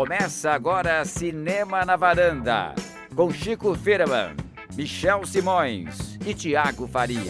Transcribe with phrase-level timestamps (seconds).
[0.00, 2.74] Começa agora Cinema na Varanda,
[3.14, 4.34] com Chico Firman,
[4.74, 7.20] Michel Simões e Tiago Faria.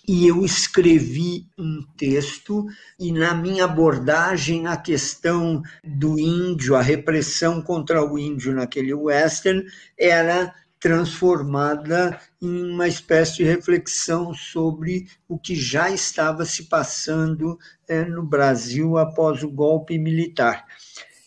[0.07, 2.65] E eu escrevi um texto
[2.99, 9.63] e na minha abordagem a questão do índio, a repressão contra o índio naquele western
[9.97, 18.03] era transformada em uma espécie de reflexão sobre o que já estava se passando é,
[18.03, 20.65] no Brasil após o golpe militar.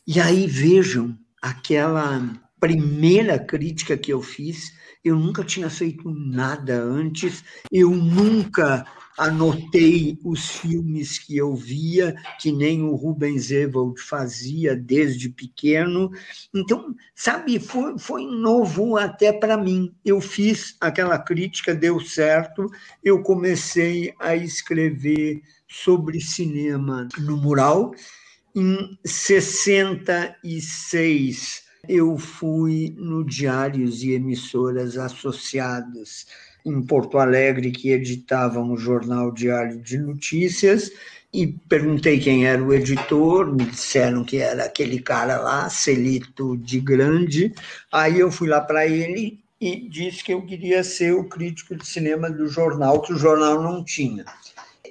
[0.05, 2.21] E aí vejam aquela
[2.59, 4.73] primeira crítica que eu fiz.
[5.05, 8.85] Eu nunca tinha feito nada antes, eu nunca
[9.17, 16.11] anotei os filmes que eu via, que nem o Rubens Evald fazia desde pequeno.
[16.53, 19.95] Então, sabe, foi, foi novo até para mim.
[20.05, 22.67] Eu fiz aquela crítica, deu certo,
[23.03, 27.93] eu comecei a escrever sobre cinema no mural.
[28.55, 36.27] Em 66, eu fui no Diários e Emissoras Associados
[36.65, 40.91] em Porto Alegre que editavam o jornal Diário de Notícias
[41.33, 46.79] e perguntei quem era o editor, me disseram que era aquele cara lá, Celito de
[46.81, 47.53] Grande.
[47.91, 51.87] Aí eu fui lá para ele e disse que eu queria ser o crítico de
[51.87, 54.25] cinema do jornal, que o jornal não tinha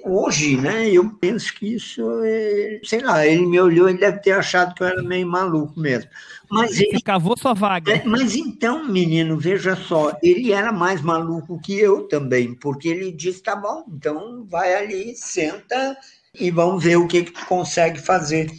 [0.04, 4.32] hoje, né, eu penso que isso é, sei lá, ele me olhou e deve ter
[4.32, 6.10] achado que eu era meio maluco mesmo.
[6.50, 7.92] Mas ele cavou sua vaga.
[7.92, 13.10] É, mas então, menino, veja só, ele era mais maluco que eu também, porque ele
[13.10, 15.96] disse: tá bom, então vai ali, senta
[16.38, 18.50] e vamos ver o que, que tu consegue fazer.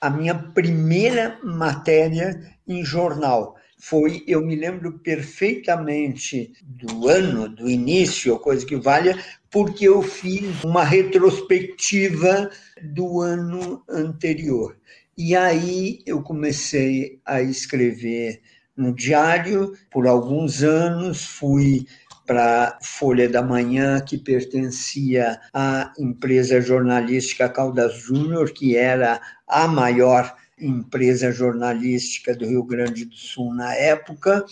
[0.00, 8.38] A minha primeira matéria em jornal foi, eu me lembro perfeitamente do ano, do início,
[8.38, 9.16] coisa que valha,
[9.50, 12.50] porque eu fiz uma retrospectiva
[12.82, 14.76] do ano anterior.
[15.16, 18.40] E aí eu comecei a escrever
[18.76, 21.86] no diário por alguns anos, fui
[22.26, 30.36] para Folha da Manhã, que pertencia à empresa jornalística Caldas Júnior, que era a maior
[30.60, 34.44] empresa jornalística do Rio Grande do Sul na época.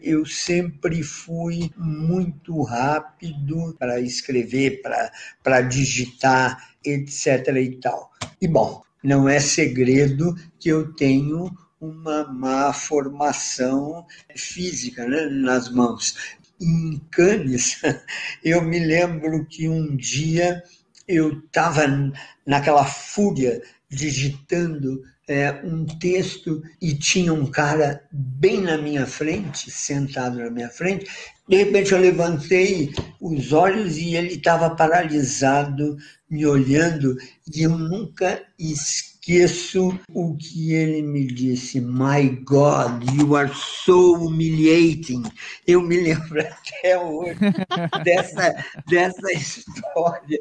[0.00, 4.80] Eu sempre fui muito rápido para escrever,
[5.42, 7.48] para digitar, etc.
[7.54, 8.10] e tal.
[8.40, 14.04] E bom, não é segredo que eu tenho uma má formação
[14.34, 17.80] física né, nas mãos em Cannes,
[18.44, 20.62] eu me lembro que um dia
[21.06, 21.86] eu estava
[22.46, 30.38] naquela fúria digitando é, um texto e tinha um cara bem na minha frente, sentado
[30.38, 31.06] na minha frente.
[31.48, 35.96] De repente eu levantei os olhos e ele estava paralisado,
[36.30, 37.16] me olhando,
[37.54, 41.80] e eu nunca esqueço o que ele me disse.
[41.80, 45.22] My God, you are so humiliating.
[45.66, 47.38] Eu me lembro até hoje
[48.04, 50.38] dessa, dessa história.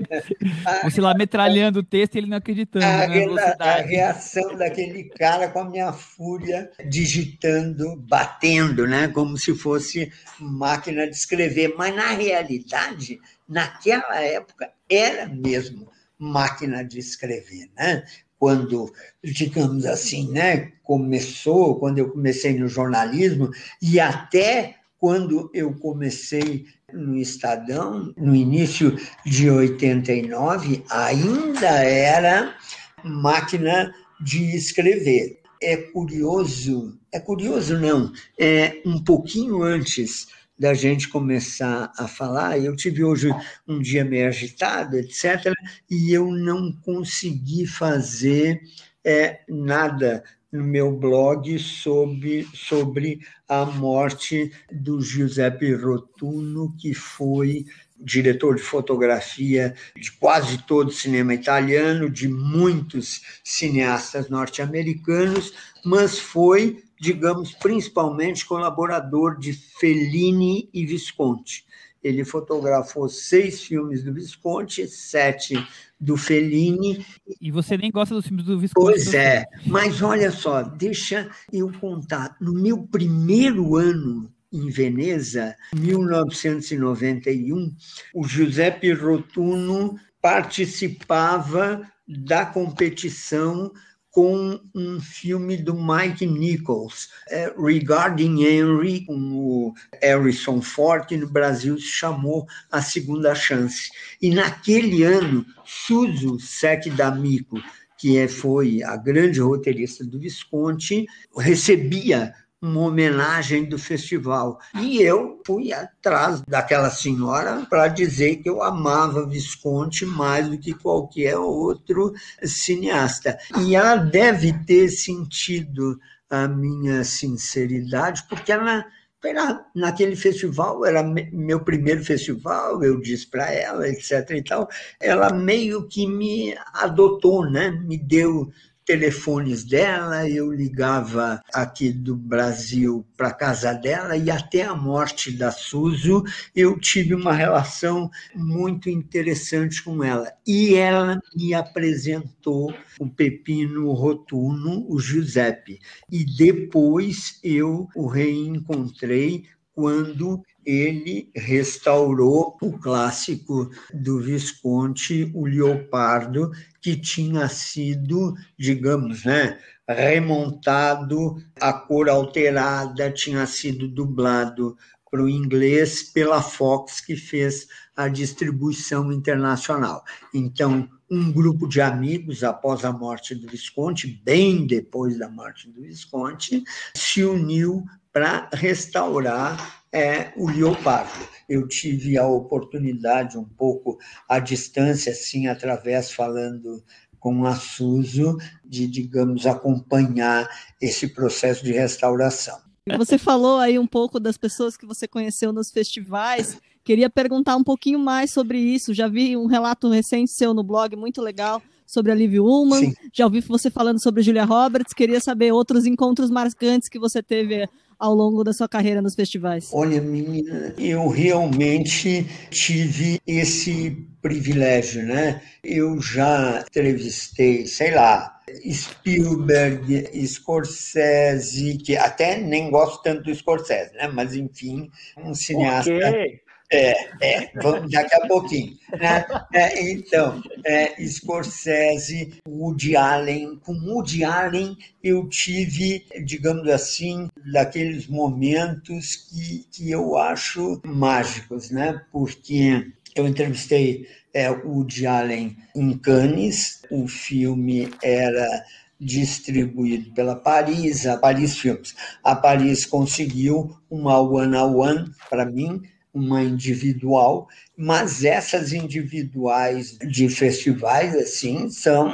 [0.84, 2.86] Você lá metralhando o texto e ele não acreditando.
[2.86, 9.08] Aquela, a reação daquele cara com a minha fúria digitando, batendo, né?
[9.08, 11.76] como se fosse máquina de escrever.
[11.78, 15.88] Mas, na realidade, naquela época, era mesmo
[16.18, 18.04] máquina de escrever, né?
[18.40, 18.94] quando,
[19.24, 23.50] digamos assim, né, começou, quando eu comecei no jornalismo,
[23.82, 32.56] e até quando eu comecei no Estadão, no início de 89, ainda era
[33.04, 35.40] máquina de escrever.
[35.62, 42.60] É curioso, é curioso não, é um pouquinho antes da gente começar a falar.
[42.60, 43.30] Eu tive hoje
[43.68, 45.54] um dia meio agitado, etc.,
[45.90, 48.62] e eu não consegui fazer
[49.04, 57.66] é, nada no meu blog sobre, sobre a morte do Giuseppe Rotuno, que foi
[58.00, 66.84] diretor de fotografia de quase todo o cinema italiano, de muitos cineastas norte-americanos, mas foi
[67.00, 71.66] digamos, principalmente colaborador de Fellini e Visconti.
[72.04, 75.56] Ele fotografou seis filmes do Visconti, sete
[76.00, 77.04] do Fellini.
[77.42, 78.86] E você nem gosta dos filmes do Visconti?
[78.86, 82.38] Pois é, mas olha só, deixa eu contar.
[82.40, 87.76] No meu primeiro ano em Veneza, 1991,
[88.14, 93.72] o Giuseppe Rotuno participava da competição
[94.18, 101.78] com um filme do Mike Nichols, é, Regarding Henry, com o Harrison Ford, no Brasil
[101.78, 103.92] se chamou A Segunda Chance.
[104.20, 107.62] E naquele ano, Suzu Sec D'Amico,
[107.96, 111.06] que é, foi a grande roteirista do Visconti,
[111.38, 114.60] recebia uma homenagem do festival.
[114.76, 120.74] E eu fui atrás daquela senhora para dizer que eu amava Visconti mais do que
[120.74, 123.38] qualquer outro cineasta.
[123.60, 126.00] E ela deve ter sentido
[126.30, 128.86] a minha sinceridade, porque ela
[129.18, 129.66] esperar.
[129.76, 134.30] Naquele festival, era meu primeiro festival, eu disse para ela, etc.
[134.32, 134.70] e tal.
[135.00, 137.72] Ela meio que me adotou, né?
[137.72, 138.52] me deu
[138.88, 145.52] telefones dela, eu ligava aqui do Brasil para casa dela e até a morte da
[145.52, 146.24] Suzu
[146.56, 150.32] eu tive uma relação muito interessante com ela.
[150.48, 155.80] E ela me apresentou o Pepino Rotuno, o Giuseppe.
[156.10, 166.98] E depois eu o reencontrei quando ele restaurou o clássico do Visconti, o Leopardo, que
[166.98, 169.58] tinha sido, digamos, né,
[169.88, 174.78] remontado, a cor alterada, tinha sido dublado
[175.10, 180.04] para o inglês pela Fox, que fez a distribuição internacional.
[180.34, 185.82] Então, um grupo de amigos, após a morte do Visconti, bem depois da morte do
[185.82, 186.62] Visconti,
[186.94, 187.86] se uniu
[188.18, 191.24] para restaurar é, o leopardo.
[191.48, 196.84] Eu tive a oportunidade, um pouco à distância, assim, através falando
[197.20, 200.50] com a Suzo, de, digamos, acompanhar
[200.82, 202.58] esse processo de restauração.
[202.98, 206.58] Você falou aí um pouco das pessoas que você conheceu nos festivais.
[206.84, 208.96] Queria perguntar um pouquinho mais sobre isso.
[208.96, 212.80] Já vi um relato recente seu no blog, muito legal, sobre a Liv Ullman.
[212.80, 212.94] Sim.
[213.14, 214.94] Já ouvi você falando sobre Julia Roberts.
[214.94, 217.68] Queria saber outros encontros marcantes que você teve
[218.00, 219.70] ao longo da sua carreira nos festivais?
[219.74, 225.42] Olha, menina, eu realmente tive esse privilégio, né?
[225.64, 228.40] Eu já entrevistei, sei lá,
[228.70, 234.08] Spielberg, Scorsese, que até nem gosto tanto do Scorsese, né?
[234.08, 236.47] Mas enfim, um cineasta okay.
[236.70, 238.78] É, é, vamos daqui a pouquinho.
[239.00, 239.26] Né?
[239.54, 243.58] É, então, é, Scorsese, Woody Allen.
[243.64, 252.02] Com Woody Allen eu tive, digamos assim, daqueles momentos que, que eu acho mágicos, né?
[252.12, 258.66] Porque eu entrevistei é, Woody Allen em Cannes, o filme era
[259.00, 261.96] distribuído pela Paris, a Paris Filmes.
[262.24, 265.82] A Paris conseguiu uma one-on-one para mim,
[266.18, 267.48] uma individual,
[267.78, 272.08] mas essas individuais de festivais, assim, são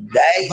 [0.00, 0.48] 10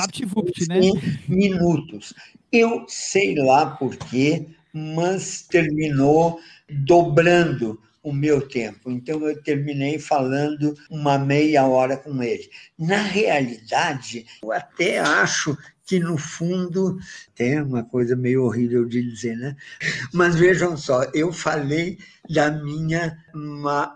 [0.68, 0.80] né?
[1.28, 2.14] minutos.
[2.52, 8.90] Eu sei lá por quê, mas terminou dobrando o meu tempo.
[8.90, 12.50] Então eu terminei falando uma meia hora com ele.
[12.78, 17.00] Na realidade, eu até acho que no fundo
[17.34, 19.56] tem uma coisa meio horrível de dizer, né?
[20.14, 21.98] Mas vejam só, eu falei
[22.30, 23.18] da minha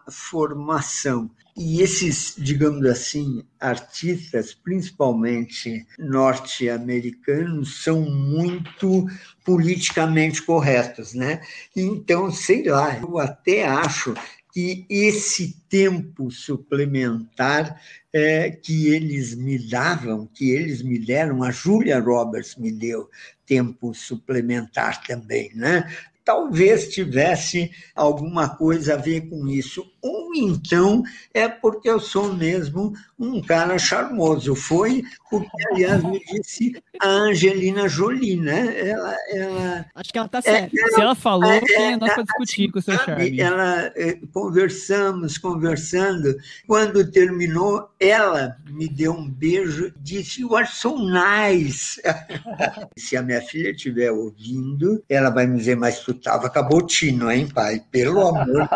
[0.09, 1.29] formação.
[1.55, 9.05] E esses, digamos assim, artistas, principalmente norte-americanos, são muito
[9.45, 11.41] politicamente corretos, né?
[11.75, 14.15] Então, sei lá, eu até acho
[14.51, 17.79] que esse tempo suplementar
[18.13, 23.09] é, que eles me davam, que eles me deram, a Julia Roberts me deu
[23.45, 25.91] tempo suplementar também, né?
[26.23, 29.85] Talvez tivesse alguma coisa a ver com isso.
[30.01, 31.03] Ou então
[31.33, 34.55] é porque eu sou mesmo um cara charmoso.
[34.55, 38.89] Foi porque, aliás, me disse a Angelina Jolie, né?
[38.89, 40.75] Ela, ela, Acho que ela está certa.
[40.75, 43.39] É, Se ela falou, é, tem nós para discutir assim, com o seu charme.
[43.39, 46.35] Ela, é, conversamos, conversando.
[46.67, 52.01] Quando terminou, ela me deu um beijo e disse, you are so nice.
[52.97, 57.47] Se a minha filha estiver ouvindo, ela vai me dizer, mas tu estava cabotino, hein,
[57.47, 57.81] pai?
[57.91, 58.67] Pelo amor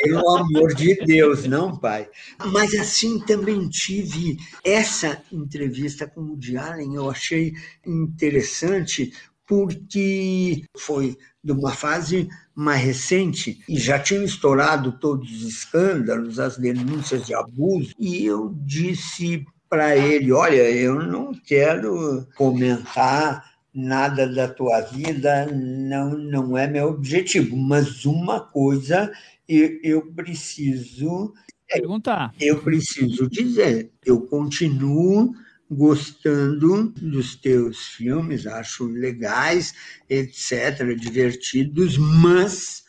[0.00, 2.08] pelo amor de Deus, não, pai.
[2.52, 7.52] Mas assim também tive essa entrevista com o Woody Allen, eu achei
[7.86, 9.12] interessante
[9.46, 16.56] porque foi de uma fase mais recente e já tinham estourado todos os escândalos, as
[16.56, 24.46] denúncias de abuso, e eu disse para ele: Olha, eu não quero comentar nada da
[24.46, 29.12] tua vida, não, não é meu objetivo, mas uma coisa
[29.48, 31.34] eu, eu preciso
[31.68, 32.32] perguntar.
[32.40, 35.34] Eu preciso dizer, eu continuo
[35.68, 39.74] gostando dos teus filmes, acho legais,
[40.08, 42.84] etc., divertidos, mas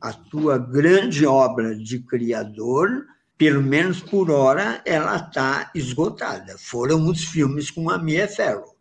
[0.00, 6.56] a tua grande obra de criador, pelo menos por hora, ela está esgotada.
[6.58, 8.77] Foram os filmes com a Mia Farrow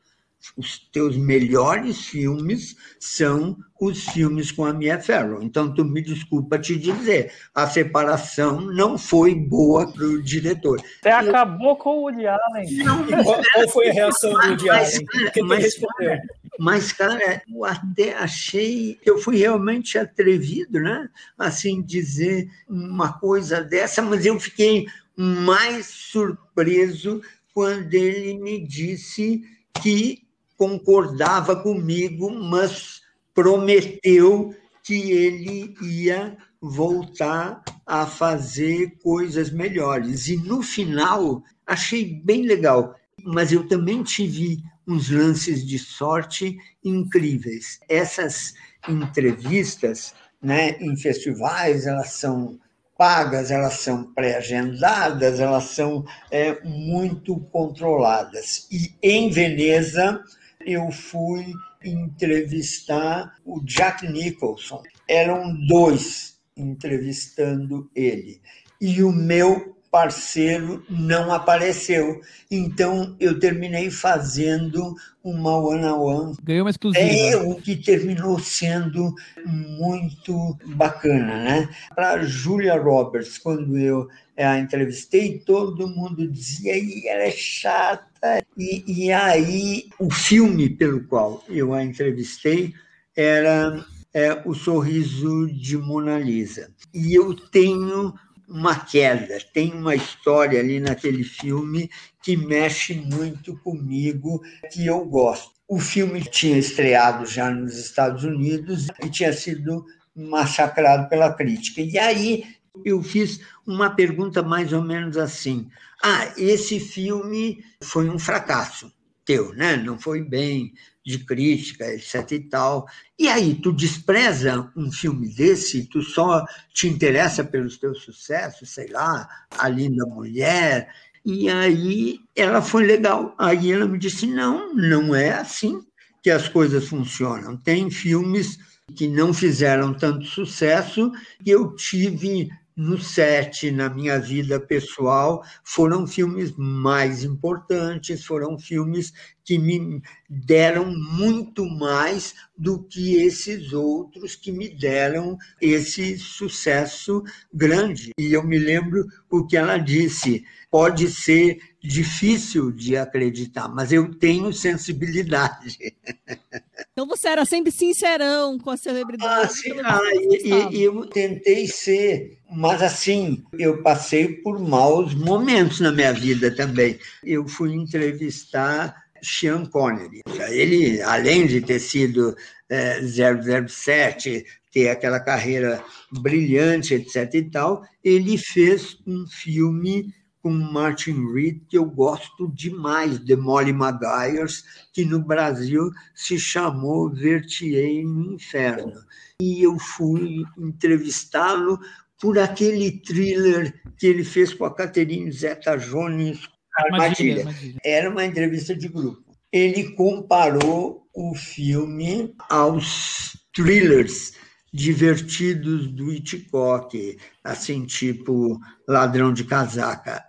[0.55, 5.41] os teus melhores filmes são os filmes com a Mia Farrow.
[5.43, 10.79] Então, tu me desculpa te dizer, a separação não foi boa para o diretor.
[10.79, 11.15] Você Eu...
[11.15, 12.77] acabou com o Woody Allen.
[12.77, 15.05] Não, qual, qual, foi a reação do Woody Allen?
[15.43, 16.21] Mas, mas,
[16.59, 21.07] Mas, cara, eu até achei, eu fui realmente atrevido, né?
[21.37, 27.21] Assim, dizer uma coisa dessa, mas eu fiquei mais surpreso
[27.53, 29.43] quando ele me disse
[29.81, 30.26] que
[30.57, 33.01] concordava comigo, mas
[33.33, 40.27] prometeu que ele ia voltar a fazer coisas melhores.
[40.27, 42.95] E no final, achei bem legal.
[43.23, 47.79] Mas eu também tive uns lances de sorte incríveis.
[47.87, 48.53] Essas
[48.87, 52.59] entrevistas né, em festivais, elas são
[52.97, 58.67] pagas, elas são pré-agendadas, elas são é, muito controladas.
[58.71, 60.23] E em Veneza,
[60.67, 64.83] eu fui entrevistar o Jack Nicholson.
[65.07, 68.41] Eram dois entrevistando ele.
[68.81, 72.21] E o meu parceiro não apareceu.
[72.51, 76.35] Então eu terminei fazendo uma one-on-one.
[76.43, 77.03] Ganhou uma exclusiva.
[77.03, 81.69] É o que terminou sendo muito bacana, né?
[81.95, 88.45] Para Julia Roberts, quando eu a entrevistei, todo mundo dizia e ela é chata.
[88.55, 92.71] E, e aí o filme pelo qual eu a entrevistei
[93.15, 96.69] era é, O Sorriso de Mona Lisa.
[96.93, 98.13] E eu tenho
[98.47, 101.89] uma queda, tem uma história ali naquele filme
[102.23, 105.51] que mexe muito comigo, que eu gosto.
[105.67, 109.85] O filme tinha estreado já nos Estados Unidos e tinha sido
[110.15, 111.81] massacrado pela crítica.
[111.81, 112.45] E aí
[112.85, 115.69] eu fiz uma pergunta mais ou menos assim:
[116.01, 118.91] Ah, esse filme foi um fracasso
[119.25, 119.75] teu, né?
[119.75, 120.73] Não foi bem
[121.07, 122.85] de crítica, etc e tal.
[123.17, 128.89] E aí, tu despreza um filme desse, tu só te interessa pelos teus sucessos, sei
[128.89, 129.25] lá,
[129.57, 130.89] A Linda Mulher.
[131.25, 133.33] E aí ela foi legal.
[133.37, 135.81] Aí ela me disse: não, não é assim
[136.21, 137.55] que as coisas funcionam.
[137.55, 138.59] Tem filmes
[138.93, 141.09] que não fizeram tanto sucesso
[141.45, 149.11] e eu tive no set, na minha vida pessoal, foram filmes mais importantes, foram filmes
[149.43, 158.11] que me deram muito mais do que esses outros que me deram esse sucesso grande.
[158.19, 164.13] E eu me lembro o que ela disse: pode ser difícil de acreditar, mas eu
[164.13, 165.77] tenho sensibilidade.
[166.91, 169.45] Então você era sempre sincerão com a celebridade.
[169.45, 175.79] Ah, sim, ah, e, e, eu tentei ser, mas assim, eu passei por maus momentos
[175.79, 176.99] na minha vida também.
[177.23, 180.21] Eu fui entrevistar Sean Connery.
[180.49, 182.35] Ele, além de ter sido
[182.69, 190.13] é, 007, ter aquela carreira brilhante, etc e tal, ele fez um filme
[190.47, 197.09] com Martin Reed, que eu gosto demais, de Molly Maguires, que no Brasil se chamou
[197.09, 198.93] Vertiei no Inferno.
[199.41, 201.77] E eu fui entrevistá-lo
[202.17, 206.47] por aquele thriller que ele fez com a Catherine Zeta-Jones,
[206.79, 207.39] Armadilha.
[207.39, 207.79] Armadilha.
[207.83, 209.21] Era uma entrevista de grupo.
[209.51, 214.31] Ele comparou o filme aos thrillers
[214.73, 220.23] divertidos do Hitchcock, assim, tipo Ladrão de Casaca.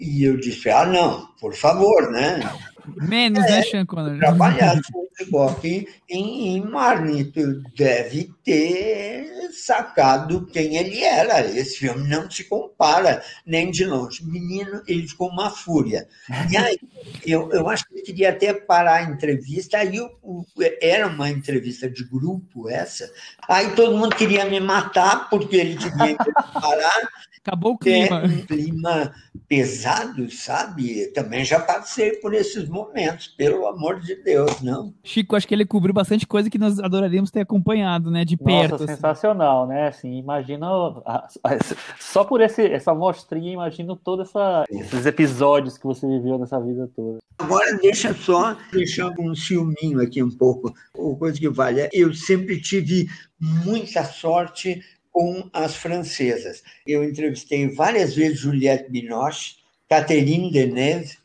[0.00, 2.40] E eu disse, ah, não, por favor, né?
[2.96, 4.18] Menos, né, é, né, Sean Connery?
[4.18, 11.40] Trabalhar com Hitchcock em, em Marnito deve ter sacado quem ele era.
[11.40, 14.24] Esse filme não se compara nem de longe.
[14.24, 16.06] Menino, ele ficou uma fúria.
[16.50, 16.78] E aí,
[17.26, 19.78] eu, eu acho que ele queria até parar a entrevista.
[19.78, 20.10] Aí eu,
[20.80, 23.10] era uma entrevista de grupo essa.
[23.48, 26.16] Aí todo mundo queria me matar porque ele queria
[26.52, 27.08] parar.
[27.44, 28.22] Acabou o clima.
[28.22, 29.12] É um clima
[29.46, 31.08] pesado, sabe?
[31.12, 34.94] Também já passei por esses momentos, pelo amor de Deus, não.
[35.04, 38.24] Chico, acho que ele cobriu bastante coisa que nós adoraríamos ter acompanhado, né?
[38.24, 38.72] De perto.
[38.72, 38.94] Nossa, assim.
[38.94, 39.88] sensacional, né?
[39.88, 40.66] Assim, imagina.
[41.98, 44.32] Só por esse, essa mostrinha, imagino todos
[44.70, 47.18] esses episódios que você viveu nessa vida toda.
[47.38, 50.72] Agora, deixa só deixar um ciúminho aqui um pouco.
[50.96, 51.88] Uma coisa que vale.
[51.92, 53.08] Eu sempre tive
[53.40, 56.62] muita sorte com as francesas.
[56.86, 59.56] Eu entrevistei várias vezes Juliette Binoche,
[59.88, 61.16] Catherine Deneuve,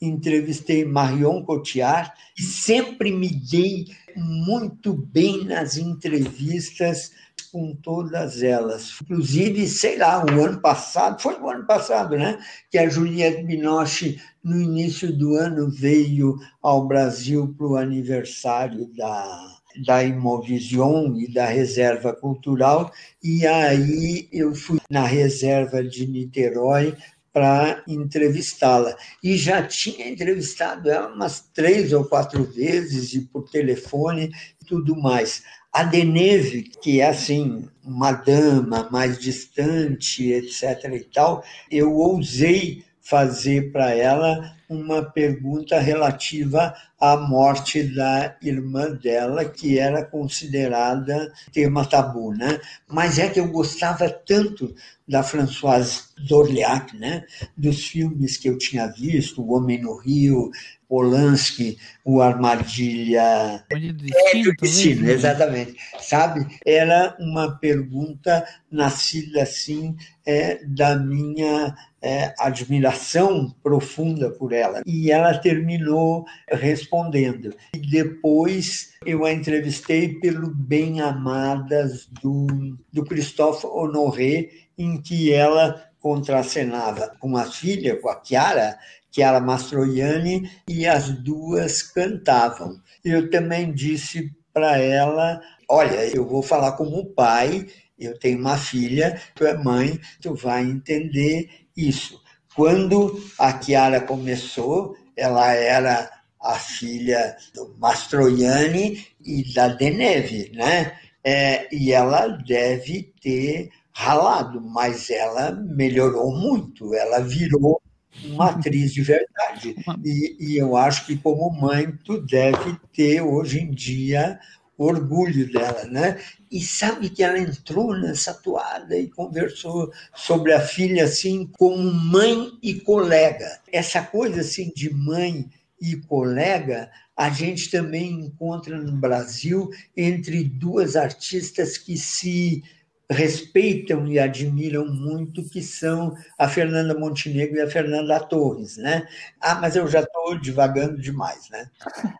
[0.00, 7.12] entrevistei Marion Cotillard e sempre me dei muito bem nas entrevistas
[7.50, 8.98] com todas elas.
[9.02, 12.38] Inclusive, sei lá, o ano passado, foi o ano passado, né?
[12.70, 19.58] Que a Juliette Binoche, no início do ano, veio ao Brasil para o aniversário da
[19.84, 22.90] da Imovision e da Reserva Cultural,
[23.22, 26.96] e aí eu fui na reserva de Niterói
[27.38, 28.96] para entrevistá-la.
[29.22, 34.96] E já tinha entrevistado ela umas três ou quatro vezes, e por telefone e tudo
[34.96, 35.44] mais.
[35.72, 40.92] A Deneve, que é assim, uma dama mais distante, etc.
[40.92, 49.44] e tal, eu ousei fazer para ela uma pergunta relativa à morte da irmã dela,
[49.44, 52.60] que era considerada tema tabu, né?
[52.86, 54.74] Mas é que eu gostava tanto
[55.08, 57.24] da Françoise Dorleac, né?
[57.56, 60.50] Dos filmes que eu tinha visto, O Homem no Rio,
[60.88, 63.64] Polanski, o Armadilha.
[63.70, 65.12] Destino, destino, né?
[65.12, 65.76] exatamente.
[66.00, 66.46] Sabe?
[66.64, 74.57] Era uma pergunta nascida assim é, da minha é, admiração profunda por ela.
[74.86, 77.54] E ela terminou respondendo.
[77.74, 82.46] E depois eu a entrevistei pelo Bem Amadas do,
[82.92, 88.78] do Christophe Honoré, em que ela contracenava com a filha, com a Chiara,
[89.10, 92.80] Chiara Mastroianni, e as duas cantavam.
[93.04, 97.66] Eu também disse para ela: Olha, eu vou falar como pai,
[97.98, 102.20] eu tenho uma filha, tu é mãe, tu vai entender isso.
[102.58, 106.10] Quando a Chiara começou, ela era
[106.42, 110.98] a filha do Mastroianni e da Deneve, né?
[111.22, 117.80] É, e ela deve ter ralado, mas ela melhorou muito, ela virou
[118.24, 119.76] uma atriz de verdade.
[120.04, 124.36] E, e, eu acho que, como mãe, tu deve ter hoje em dia
[124.78, 126.20] orgulho dela, né?
[126.50, 132.52] E sabe que ela entrou nessa toada e conversou sobre a filha assim como mãe
[132.62, 133.60] e colega.
[133.72, 140.94] Essa coisa assim de mãe e colega, a gente também encontra no Brasil entre duas
[140.94, 142.62] artistas que se
[143.10, 149.06] respeitam e admiram muito, que são a Fernanda Montenegro e a Fernanda Torres, né?
[149.40, 151.70] Ah, mas eu já estou divagando demais, né?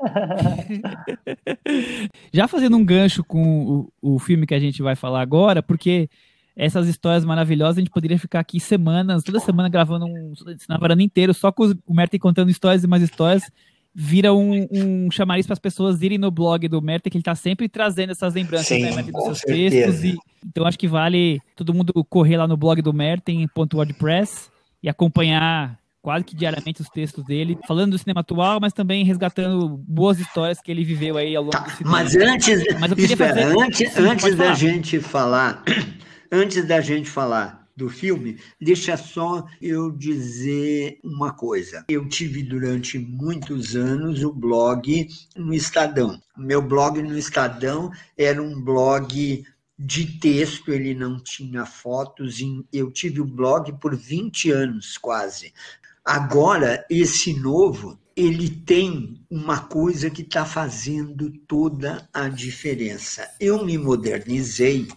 [2.33, 6.09] já fazendo um gancho com o, o filme que a gente vai falar agora, porque
[6.57, 10.33] essas histórias maravilhosas, a gente poderia ficar aqui semanas, toda semana gravando um
[10.69, 13.45] na inteiro, só com o Merten contando histórias e mais histórias
[13.95, 17.35] vira um, um chamariz para as pessoas irem no blog do Merten, que ele está
[17.35, 19.77] sempre trazendo essas lembranças Sim, né, Merten, dos seus certeza.
[19.77, 20.05] textos.
[20.05, 24.51] E, então acho que vale todo mundo correr lá no blog do Merten.wordpress
[24.83, 29.77] e acompanhar quase que diariamente os textos dele, falando do cinema atual, mas também resgatando
[29.87, 31.97] boas histórias que ele viveu aí ao longo tá, do cinema.
[31.99, 33.61] Mas antes, mas eu queria espera, fazer...
[33.61, 35.63] antes, Sim, antes da gente falar,
[36.31, 41.85] antes da gente falar do filme, deixa só eu dizer uma coisa.
[41.89, 46.21] Eu tive durante muitos anos o blog no Estadão.
[46.37, 49.45] Meu blog no Estadão era um blog
[49.79, 52.39] de texto, ele não tinha fotos.
[52.73, 55.55] Eu tive o blog por 20 anos quase.
[56.05, 63.31] Agora, esse novo, ele tem uma coisa que está fazendo toda a diferença.
[63.39, 64.89] Eu me modernizei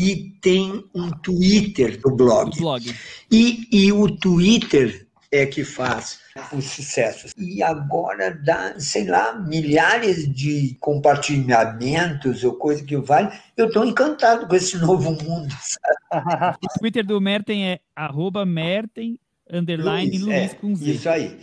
[0.00, 2.56] e tem um Twitter do blog.
[2.58, 2.96] blog.
[3.30, 6.18] E, e o Twitter é que faz
[6.54, 7.34] os sucessos.
[7.36, 13.28] E agora dá, sei lá, milhares de compartilhamentos ou coisa que vale.
[13.54, 15.54] Eu estou encantado com esse novo mundo.
[15.60, 16.56] Sabe?
[16.64, 19.20] O Twitter do Merten é arroba Merten,
[19.52, 20.90] underline Luiz, Luiz é, com Z.
[20.90, 21.38] Isso aí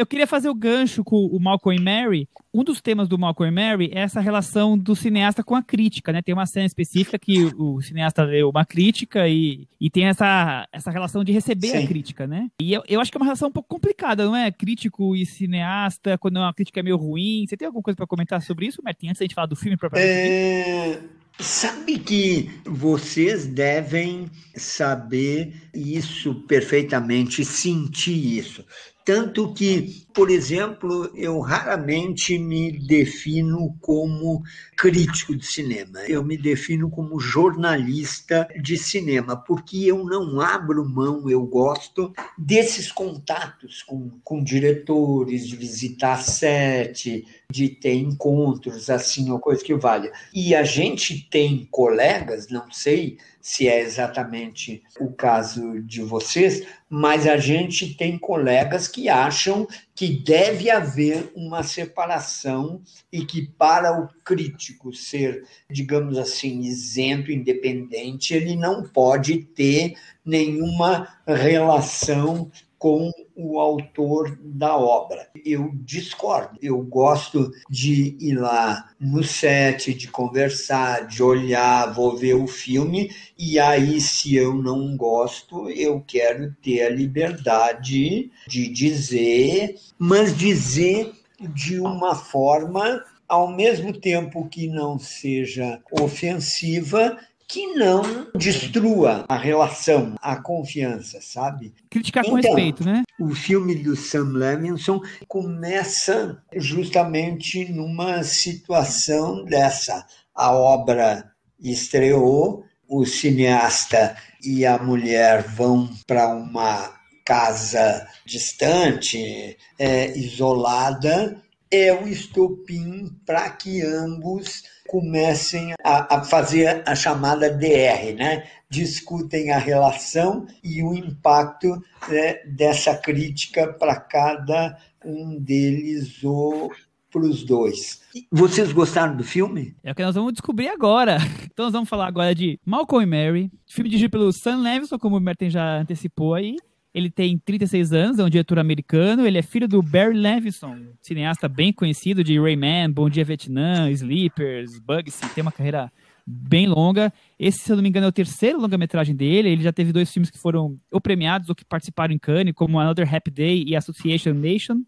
[0.00, 2.28] eu queria fazer o gancho com o Malcolm e Mary.
[2.54, 6.10] Um dos temas do Malcolm e Mary é essa relação do cineasta com a crítica,
[6.10, 6.22] né?
[6.22, 10.90] Tem uma cena específica que o cineasta lê uma crítica e, e tem essa, essa
[10.90, 11.84] relação de receber Sim.
[11.84, 12.48] a crítica, né?
[12.62, 14.50] E eu, eu acho que é uma relação um pouco complicada, não é?
[14.50, 17.44] Crítico e cineasta, quando uma crítica é meio ruim.
[17.46, 19.76] Você tem alguma coisa para comentar sobre isso, Martin, antes da gente falar do filme
[19.76, 20.10] propriamente?
[20.10, 21.00] É...
[21.38, 28.64] Sabe que vocês devem saber isso perfeitamente, sentir isso.
[29.04, 34.42] Tanto que, por exemplo, eu raramente me defino como
[34.76, 41.28] crítico de cinema, eu me defino como jornalista de cinema, porque eu não abro mão,
[41.30, 49.38] eu gosto desses contatos com, com diretores, de visitar sete, de ter encontros, assim, ou
[49.38, 50.10] coisa que vale.
[50.32, 57.26] E a gente tem colegas, não sei se é exatamente o caso de vocês, mas
[57.26, 64.08] a gente tem colegas que acham que deve haver uma separação e que para o
[64.22, 74.38] crítico ser, digamos assim, isento, independente, ele não pode ter nenhuma relação com o autor
[74.42, 75.28] da obra.
[75.44, 76.58] Eu discordo.
[76.62, 83.14] Eu gosto de ir lá no set, de conversar, de olhar, vou ver o filme,
[83.38, 91.12] e aí, se eu não gosto, eu quero ter a liberdade de dizer, mas dizer
[91.38, 97.16] de uma forma ao mesmo tempo que não seja ofensiva,
[97.50, 101.74] que não destrua a relação, a confiança, sabe?
[101.90, 103.02] Criticar com então, respeito, né?
[103.18, 110.06] O filme do Sam Levinson começa justamente numa situação dessa.
[110.32, 121.42] A obra estreou, o cineasta e a mulher vão para uma casa distante, é, isolada,
[121.70, 128.42] é o estopim para que ambos comecem a, a, fazer a chamada DR, né?
[128.68, 136.72] discutem a relação e o impacto né, dessa crítica para cada um deles ou
[137.08, 138.02] para os dois.
[138.32, 139.76] Vocês gostaram do filme?
[139.84, 141.18] É o que nós vamos descobrir agora.
[141.52, 145.18] Então nós vamos falar agora de Malcolm e Mary, filme dirigido pelo Sam Levinson, como
[145.18, 146.56] o Merten já antecipou aí,
[146.92, 149.26] ele tem 36 anos, é um diretor americano.
[149.26, 154.78] Ele é filho do Barry Levinson, cineasta bem conhecido de Rayman, Bom Dia Vietnã, Sleepers,
[154.80, 155.28] Bugsy.
[155.34, 155.92] Tem uma carreira
[156.26, 157.12] bem longa.
[157.38, 159.50] Esse, se eu não me engano, é o terceiro longa-metragem dele.
[159.50, 162.78] Ele já teve dois filmes que foram ou premiados ou que participaram em Cannes, como
[162.78, 164.82] Another Happy Day e Association Nation.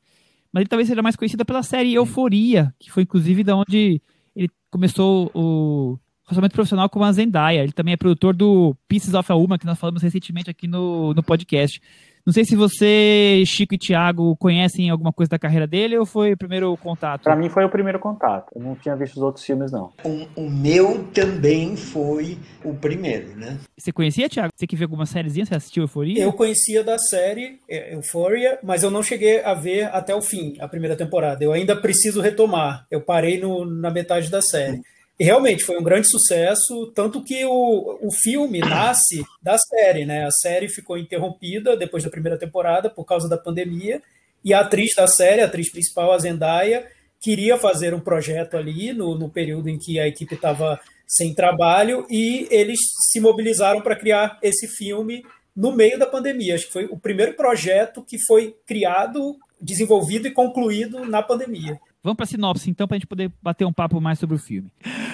[0.52, 4.02] Mas ele talvez seja mais conhecido pela série Euforia, que foi inclusive da onde
[4.34, 5.98] ele começou o
[6.32, 7.62] relacionamento profissional com a Zendaya.
[7.62, 11.14] Ele também é produtor do Pieces of a Woman, que nós falamos recentemente aqui no,
[11.14, 11.80] no podcast.
[12.24, 16.34] Não sei se você, Chico e Thiago, conhecem alguma coisa da carreira dele ou foi
[16.34, 17.24] o primeiro contato?
[17.24, 18.46] Para mim foi o primeiro contato.
[18.54, 19.92] Eu não tinha visto os outros filmes, não.
[20.04, 23.58] O, o, meu também foi o primeiro, né?
[23.76, 24.50] Você conhecia, Thiago?
[24.54, 25.44] Você que viu alguma sériezinha?
[25.44, 26.22] Você assistiu Euforia?
[26.22, 30.54] Eu conhecia da série é, Euphoria, mas eu não cheguei a ver até o fim,
[30.60, 31.42] a primeira temporada.
[31.42, 32.86] Eu ainda preciso retomar.
[32.88, 34.80] Eu parei no, na metade da série.
[35.18, 40.24] E realmente foi um grande sucesso, tanto que o, o filme nasce da série, né?
[40.24, 44.02] A série ficou interrompida depois da primeira temporada por causa da pandemia,
[44.44, 46.86] e a atriz da série, a atriz principal, a Zendaya,
[47.20, 52.06] queria fazer um projeto ali no, no período em que a equipe estava sem trabalho,
[52.10, 52.78] e eles
[53.10, 55.22] se mobilizaram para criar esse filme
[55.54, 56.54] no meio da pandemia.
[56.54, 61.78] Acho que foi o primeiro projeto que foi criado, desenvolvido e concluído na pandemia.
[62.02, 64.38] Vamos para a sinopse, então, para a gente poder bater um papo mais sobre o
[64.38, 64.72] filme.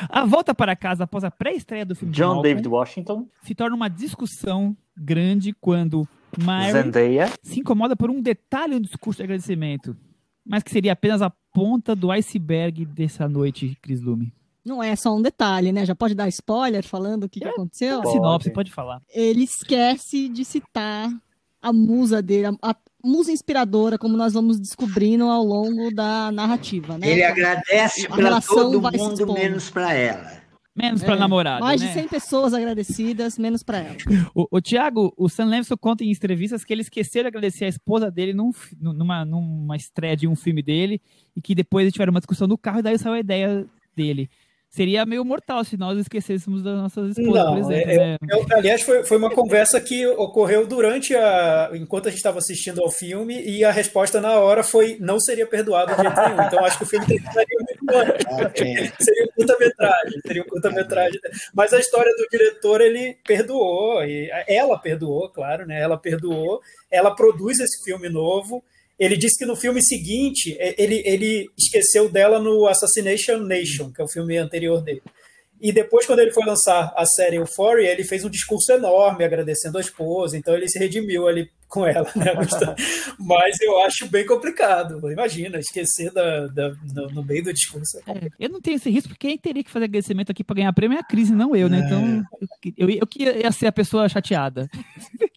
[0.09, 3.89] A volta para casa após a pré-estreia do filme John David Washington se torna uma
[3.89, 6.09] discussão grande quando
[6.43, 7.31] Mary Zendaya.
[7.43, 9.95] se incomoda por um detalhe no discurso de agradecimento,
[10.45, 14.33] mas que seria apenas a ponta do iceberg dessa noite, Chris Lume.
[14.65, 15.85] Não é só um detalhe, né?
[15.85, 18.01] Já pode dar spoiler falando o que, é, que aconteceu?
[18.01, 18.13] Pode.
[18.13, 19.03] Sinopse, pode falar.
[19.13, 21.11] Ele esquece de citar
[21.61, 26.99] a musa dele, a, musa inspiradora, como nós vamos descobrindo ao longo da narrativa.
[26.99, 27.11] Né?
[27.11, 30.39] Ele agradece para todo mundo, menos para ela.
[30.75, 31.61] Menos para é, namorada.
[31.61, 31.89] Mais né?
[31.89, 33.97] de 100 pessoas agradecidas, menos para ela.
[34.33, 37.69] O, o Tiago, o Sam Levinson conta em entrevistas que ele esqueceu de agradecer a
[37.69, 41.03] esposa dele num, numa, numa estreia de um filme dele
[41.35, 44.31] e que depois eles tiveram uma discussão no carro e daí saiu a ideia dele
[44.71, 47.91] seria meio mortal se nós esquecêssemos das nossas esposas, não, por exemplo.
[47.91, 48.17] É, né?
[48.31, 51.71] eu, aliás, foi, foi uma conversa que ocorreu durante a.
[51.75, 55.47] enquanto a gente estava assistindo ao filme, e a resposta na hora foi não seria
[55.47, 56.43] perdoado de jeito nenhum.
[56.43, 57.97] Então acho que o filme terminaria muito
[58.37, 58.93] antes.
[59.01, 61.21] seria um curta-metragem, seria um curta-metragem.
[61.55, 65.81] Mas a história do diretor, ele perdoou, e ela perdoou, claro, né?
[65.81, 68.63] Ela perdoou, ela produz esse filme novo.
[68.99, 74.01] Ele disse que no filme seguinte, é, ele, ele esqueceu dela no Assassination Nation, que
[74.01, 75.03] é o filme anterior dele.
[75.61, 79.79] E depois, quando ele foi lançar a série Euphoria, ele fez um discurso enorme agradecendo
[79.79, 82.33] a esposa, então ele se redimiu ali com ela, né?
[83.19, 85.11] Mas eu acho bem complicado.
[85.11, 87.99] Imagina, esquecer da, da no, no, meio do discurso.
[88.07, 90.73] É, eu não tenho esse risco, porque quem teria que fazer agradecimento aqui para ganhar
[90.73, 91.83] prêmio é a crise, não eu, né?
[91.85, 92.25] Então,
[92.77, 94.69] eu, eu, eu ia ser a pessoa chateada.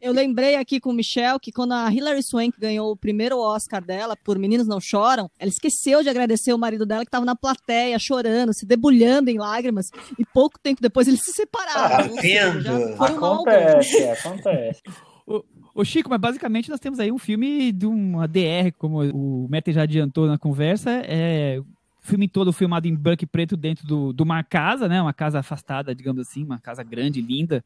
[0.00, 3.84] Eu lembrei aqui com o Michel que quando a Hilary Swank ganhou o primeiro Oscar
[3.84, 7.36] dela por Meninos Não Choram, ela esqueceu de agradecer o marido dela que estava na
[7.36, 12.16] plateia, chorando, se debulhando em lágrimas, e pouco tempo depois eles se separaram.
[12.16, 13.02] Ah, vendo?
[13.02, 14.82] Acontece, acontece.
[15.74, 19.72] Ô Chico, mas basicamente nós temos aí um filme de uma DR, como o Mete
[19.72, 21.60] já adiantou na conversa, é
[22.02, 25.00] filme todo filmado em branco e preto dentro do, de uma casa, né?
[25.00, 27.64] Uma casa afastada, digamos assim, uma casa grande, linda.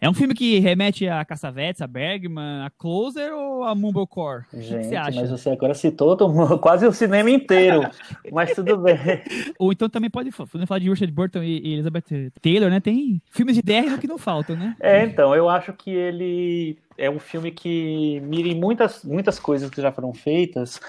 [0.00, 4.44] É um filme que remete a Cassavetes, a Bergman, a Closer ou a Mumblecore?
[4.54, 5.20] Gente, o que você acha?
[5.20, 6.16] mas você agora citou
[6.60, 7.80] quase o cinema inteiro,
[8.30, 8.96] mas tudo bem.
[9.58, 12.78] Ou então também pode falar de Richard Burton e Elizabeth Taylor, né?
[12.78, 14.76] Tem filmes de DR que não faltam, né?
[14.78, 19.68] É, então, eu acho que ele é um filme que mira em muitas, muitas coisas
[19.68, 20.80] que já foram feitas,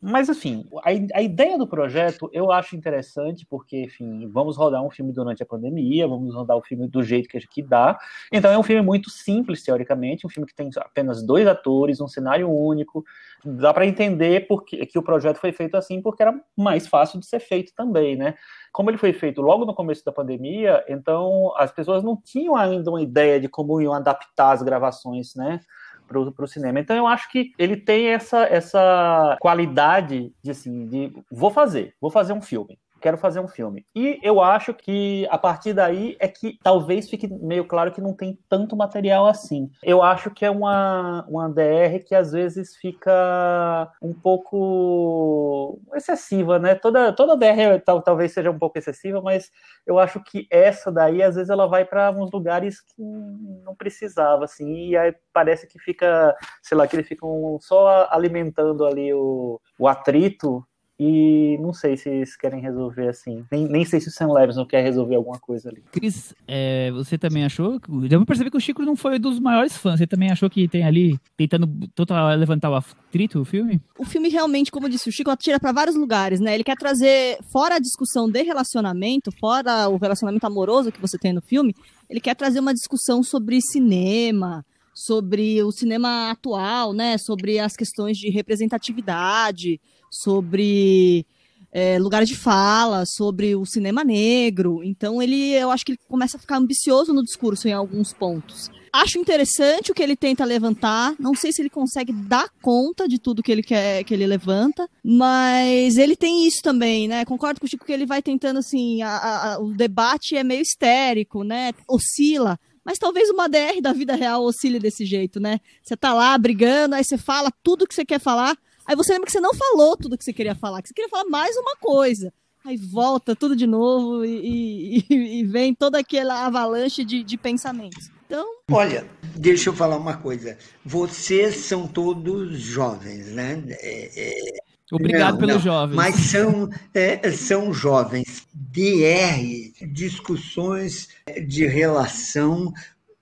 [0.00, 4.90] mas, enfim, a, a, ideia do projeto eu acho interessante, porque, enfim, vamos rodar um
[4.90, 7.98] filme durante a pandemia, vamos rodar o filme do jeito que, que dá.
[8.32, 12.08] Então, é um filme muito simples, teoricamente, um filme que tem apenas dois atores, um
[12.08, 13.04] cenário único.
[13.44, 17.26] Dá para entender porque, que o projeto foi feito assim, porque era mais fácil de
[17.26, 18.34] ser feito também, né?
[18.72, 22.90] Como ele foi feito logo no começo da pandemia, então as pessoas não tinham ainda
[22.90, 25.60] uma ideia de como iam adaptar as gravações, né?
[26.06, 26.80] Para o cinema.
[26.80, 32.10] Então eu acho que ele tem essa, essa qualidade de assim, de vou fazer, vou
[32.10, 33.86] fazer um filme quero fazer um filme.
[33.94, 38.12] E eu acho que a partir daí é que talvez fique meio claro que não
[38.12, 39.70] tem tanto material assim.
[39.80, 46.74] Eu acho que é uma, uma DR que às vezes fica um pouco excessiva, né?
[46.74, 49.52] Toda, toda DR tal, talvez seja um pouco excessiva, mas
[49.86, 54.46] eu acho que essa daí, às vezes, ela vai para uns lugares que não precisava,
[54.46, 59.60] assim, e aí parece que fica, sei lá, que eles ficam só alimentando ali o,
[59.78, 60.66] o atrito
[60.98, 63.44] e não sei se eles querem resolver assim.
[63.52, 65.82] Nem, nem sei se o Sam Levinson quer resolver alguma coisa ali.
[65.92, 67.78] Cris, é, você também achou?
[68.08, 69.98] Deu pra perceber que o Chico não foi dos maiores fãs.
[69.98, 73.80] Você também achou que tem ali, tentando total, levantar o atrito, o filme?
[73.98, 76.54] O filme realmente, como eu disse, o Chico atira para vários lugares, né?
[76.54, 81.32] Ele quer trazer, fora a discussão de relacionamento, fora o relacionamento amoroso que você tem
[81.32, 81.74] no filme,
[82.08, 87.18] ele quer trazer uma discussão sobre cinema, sobre o cinema atual, né?
[87.18, 89.78] Sobre as questões de representatividade,
[90.10, 91.26] sobre
[91.72, 94.82] é, lugares de fala, sobre o cinema negro.
[94.82, 98.70] Então ele, eu acho que ele começa a ficar ambicioso no discurso em alguns pontos.
[98.92, 101.14] Acho interessante o que ele tenta levantar.
[101.18, 104.88] Não sei se ele consegue dar conta de tudo que ele quer que ele levanta,
[105.04, 107.22] mas ele tem isso também, né?
[107.26, 110.62] Concordo com o Chico que ele vai tentando assim, a, a, o debate é meio
[110.62, 111.72] histérico, né?
[111.86, 112.58] Oscila.
[112.82, 115.60] Mas talvez uma DR da vida real oscile desse jeito, né?
[115.82, 118.56] Você tá lá brigando, aí você fala tudo que você quer falar,
[118.86, 121.10] Aí você lembra que você não falou tudo que você queria falar, que você queria
[121.10, 122.32] falar mais uma coisa.
[122.64, 128.10] Aí volta tudo de novo e, e, e vem toda aquela avalanche de, de pensamentos.
[128.26, 128.44] Então.
[128.70, 130.58] Olha, deixa eu falar uma coisa.
[130.84, 133.62] Vocês são todos jovens, né?
[133.68, 134.66] É, é...
[134.90, 135.94] Obrigado não, pelos jovens.
[135.94, 138.46] Mas são, é, são jovens.
[138.52, 141.08] DR, discussões
[141.46, 142.72] de relação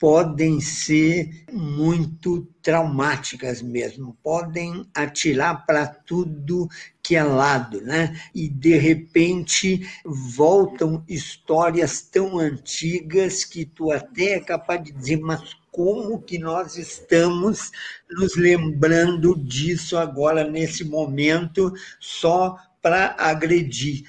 [0.05, 6.69] podem ser muito traumáticas mesmo, podem atirar para tudo
[7.03, 8.15] que é lado, né?
[8.35, 15.57] E de repente voltam histórias tão antigas que tu até é capaz de dizer, mas
[15.73, 17.71] como que nós estamos
[18.11, 24.05] nos lembrando disso agora nesse momento só para agredir.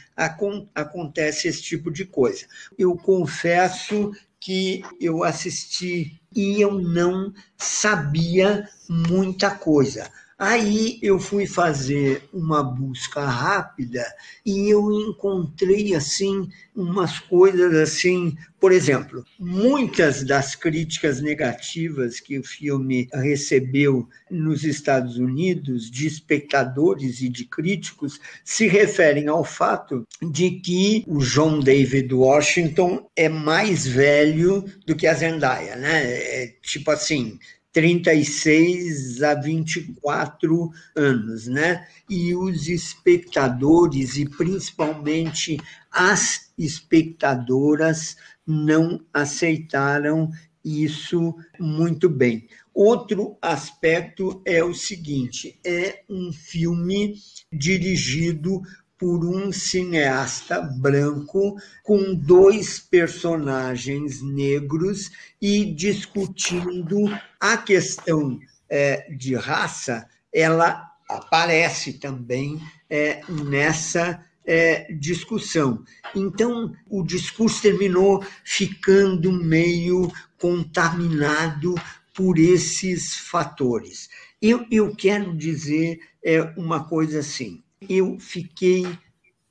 [0.76, 2.46] Acontece esse tipo de coisa.
[2.78, 10.10] Eu confesso que eu assisti e eu não sabia muita coisa.
[10.38, 14.06] Aí eu fui fazer uma busca rápida
[14.46, 22.44] e eu encontrei assim umas coisas assim, por exemplo, muitas das críticas negativas que o
[22.44, 30.52] filme recebeu nos Estados Unidos de espectadores e de críticos se referem ao fato de
[30.60, 36.04] que o John David Washington é mais velho do que a Zendaya, né?
[36.04, 37.40] É, tipo assim,
[37.76, 41.86] 36 a 24 anos, né?
[42.10, 45.60] E os espectadores, e principalmente
[45.92, 48.16] as espectadoras,
[48.48, 50.32] não aceitaram
[50.64, 52.48] isso muito bem.
[52.74, 57.16] Outro aspecto é o seguinte: é um filme
[57.52, 58.62] dirigido
[58.98, 67.06] por um cineasta branco com dois personagens negros e discutindo
[67.40, 75.84] a questão é, de raça, ela aparece também é, nessa é, discussão.
[76.16, 81.76] Então, o discurso terminou ficando meio contaminado
[82.14, 84.10] por esses fatores.
[84.42, 88.86] Eu, eu quero dizer é, uma coisa assim: eu fiquei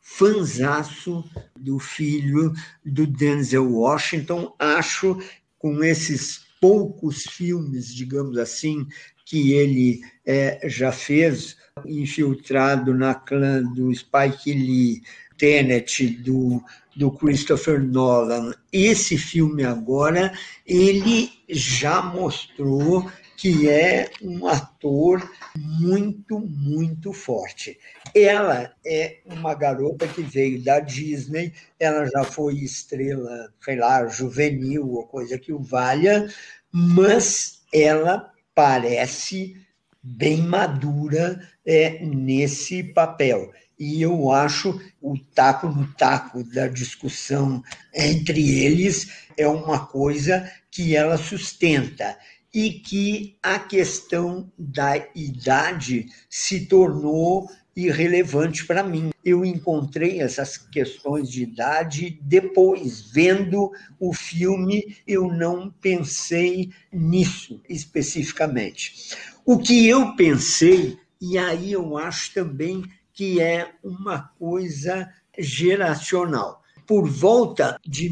[0.00, 1.24] fanzaço
[1.58, 2.52] do filho
[2.84, 4.54] do Denzel Washington.
[4.58, 5.18] Acho,
[5.58, 8.86] com esses poucos filmes, digamos assim,
[9.26, 11.56] que ele é, já fez,
[11.86, 15.02] infiltrado na clã do Spike Lee,
[15.36, 16.62] Tenet, do,
[16.94, 18.54] do Christopher Nolan.
[18.72, 20.32] Esse filme agora,
[20.66, 23.10] ele já mostrou
[23.44, 25.22] que é um ator
[25.54, 27.78] muito, muito forte.
[28.14, 34.90] Ela é uma garota que veio da Disney, ela já foi estrela, sei lá, juvenil
[34.92, 36.26] ou coisa que o valha,
[36.72, 39.54] mas ela parece
[40.02, 43.52] bem madura é, nesse papel.
[43.78, 50.96] E eu acho o taco no taco da discussão entre eles é uma coisa que
[50.96, 52.16] ela sustenta
[52.54, 59.10] e que a questão da idade se tornou irrelevante para mim.
[59.24, 69.16] Eu encontrei essas questões de idade depois, vendo o filme, eu não pensei nisso especificamente.
[69.44, 76.62] O que eu pensei, e aí eu acho também que é uma coisa geracional.
[76.86, 78.10] Por volta de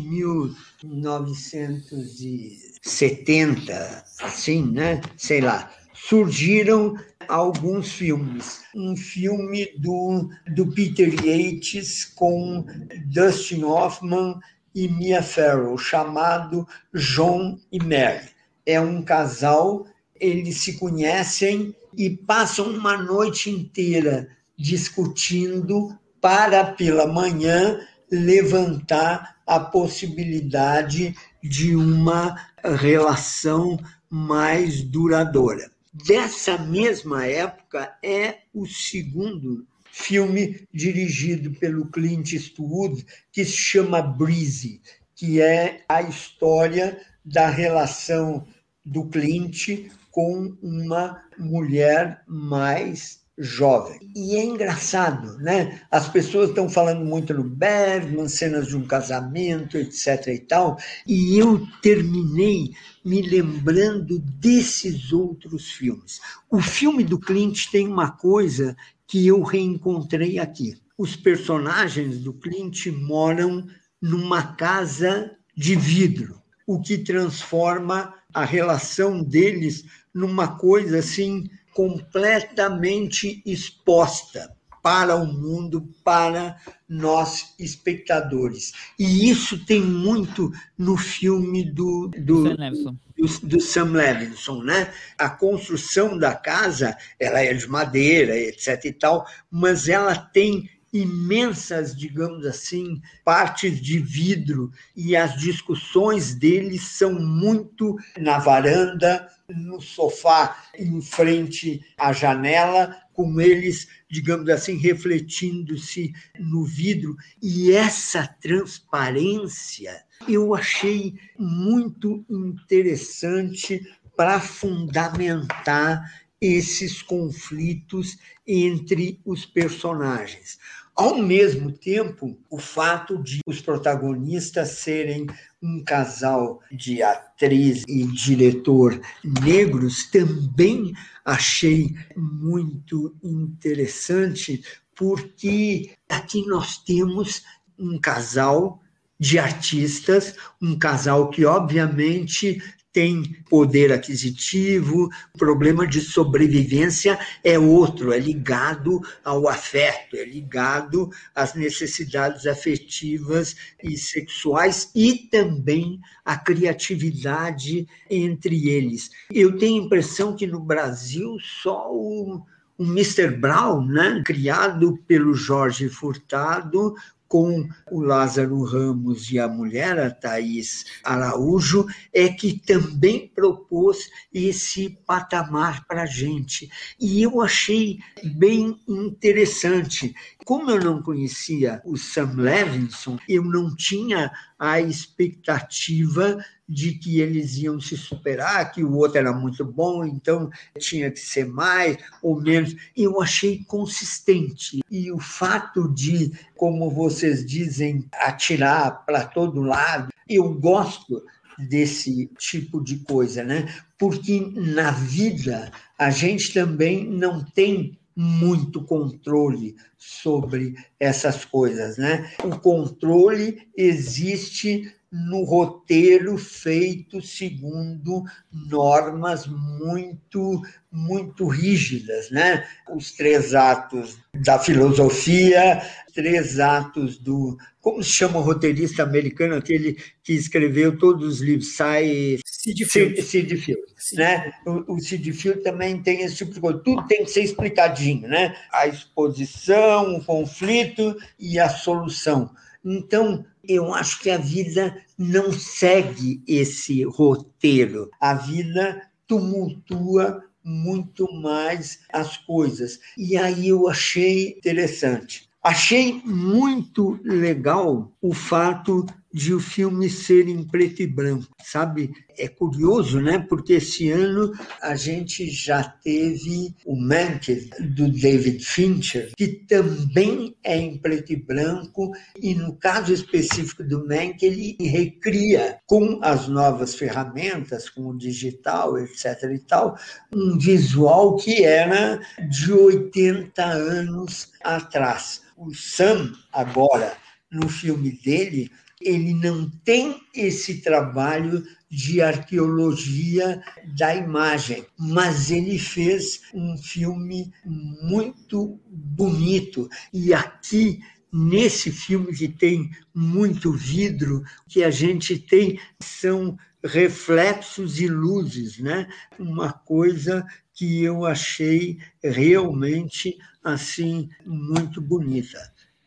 [2.85, 5.01] 1970, assim, né?
[5.17, 6.97] Sei lá, surgiram
[7.29, 8.63] alguns filmes.
[8.75, 12.67] Um filme do, do Peter Yates com
[13.07, 14.35] Dustin Hoffman
[14.75, 18.29] e Mia Farrow, chamado John e Mary.
[18.67, 19.87] É um casal,
[20.19, 27.81] eles se conhecem e passam uma noite inteira discutindo para pela manhã
[28.11, 33.79] levantar a possibilidade de uma relação
[34.09, 35.71] mais duradoura.
[35.93, 44.81] Dessa mesma época é o segundo filme dirigido pelo Clint Eastwood que se chama Breezy,
[45.15, 48.47] que é a história da relação
[48.85, 53.99] do Clint com uma mulher mais jovem.
[54.15, 55.81] E é engraçado, né?
[55.91, 61.39] As pessoas estão falando muito no Bergman, cenas de um casamento, etc e tal, e
[61.39, 62.71] eu terminei
[63.05, 66.21] me lembrando desses outros filmes.
[66.49, 68.77] O filme do Clint tem uma coisa
[69.07, 70.77] que eu reencontrei aqui.
[70.97, 73.67] Os personagens do Clint moram
[74.01, 79.85] numa casa de vidro, o que transforma a relação deles
[80.15, 86.57] numa coisa assim completamente exposta para o mundo, para
[86.89, 88.73] nós espectadores.
[88.99, 92.97] E isso tem muito no filme do, do, Sam Levinson.
[93.17, 94.93] Do, do, Sam Levinson, né?
[95.17, 101.97] A construção da casa, ela é de madeira, etc e tal, mas ela tem imensas,
[101.97, 110.65] digamos assim, partes de vidro e as discussões deles são muito na varanda, no sofá
[110.79, 117.17] em frente à janela, com eles, digamos assim, refletindo-se no vidro.
[117.43, 123.81] E essa transparência eu achei muito interessante
[124.17, 126.03] para fundamentar
[126.41, 130.59] esses conflitos entre os personagens.
[130.95, 135.27] Ao mesmo tempo, o fato de os protagonistas serem
[135.63, 140.93] um casal de atriz e diretor negros também
[141.25, 144.63] achei muito interessante,
[144.95, 147.43] porque aqui nós temos
[147.79, 148.79] um casal
[149.19, 152.61] de artistas, um casal que obviamente
[152.93, 161.11] tem poder aquisitivo, o problema de sobrevivência é outro, é ligado ao afeto, é ligado
[161.35, 169.11] às necessidades afetivas e sexuais e também à criatividade entre eles.
[169.33, 172.43] Eu tenho a impressão que no Brasil só o
[172.79, 173.31] o Mr.
[173.37, 176.95] Brown, né, criado pelo Jorge Furtado,
[177.33, 184.99] com o Lázaro Ramos e a mulher, a Thaís Araújo, é que também propôs esse
[185.07, 186.69] patamar para a gente.
[187.01, 188.01] E eu achei
[188.37, 190.15] bem interessante.
[190.45, 196.39] Como eu não conhecia o Sam Levinson, eu não tinha a expectativa
[196.69, 201.21] de que eles iam se superar, que o outro era muito bom, então tinha que
[201.21, 202.75] ser mais ou menos.
[202.97, 204.81] Eu achei consistente.
[204.91, 211.23] E o fato de, como vocês dizem, atirar para todo lado, eu gosto
[211.59, 213.73] desse tipo de coisa, né?
[213.99, 222.31] Porque na vida a gente também não tem muito controle sobre essas coisas, né?
[222.45, 232.67] O controle existe no roteiro feito segundo normas muito muito rígidas, né?
[232.95, 235.83] Os três atos da filosofia,
[236.15, 241.77] três atos do como se chama o roteirista americano aquele que escreveu todos os livros,
[241.77, 243.83] sai Sid Field, Sid Field
[244.15, 244.53] né?
[244.65, 248.29] O, o Sid Field também tem esse tipo de coisa, tudo tem que ser explicadinho,
[248.29, 248.57] né?
[248.73, 252.51] A exposição, o conflito e a solução.
[252.85, 258.09] Então, eu acho que a vida não segue esse roteiro.
[258.21, 263.01] A vida tumultua muito mais as coisas.
[263.19, 265.49] E aí eu achei interessante.
[265.61, 272.13] Achei muito legal o fato de o filme ser em preto e branco, sabe?
[272.37, 273.39] É curioso, né?
[273.49, 280.77] Porque esse ano a gente já teve o Mank do David Fincher, que também é
[280.77, 286.95] em preto e branco, e no caso específico do Mank, ele recria com as novas
[286.95, 289.97] ferramentas, com o digital, etc e tal,
[290.35, 292.21] um visual que era
[292.51, 295.43] de 80 anos atrás.
[295.57, 297.17] O Sam agora
[297.51, 298.71] no filme dele
[299.05, 303.63] ele não tem esse trabalho de arqueologia
[303.95, 309.89] da imagem, mas ele fez um filme muito bonito.
[310.13, 311.01] E aqui,
[311.31, 319.07] nesse filme que tem muito vidro, que a gente tem são reflexos e luzes, né?
[319.39, 320.45] Uma coisa
[320.75, 325.59] que eu achei realmente assim muito bonita.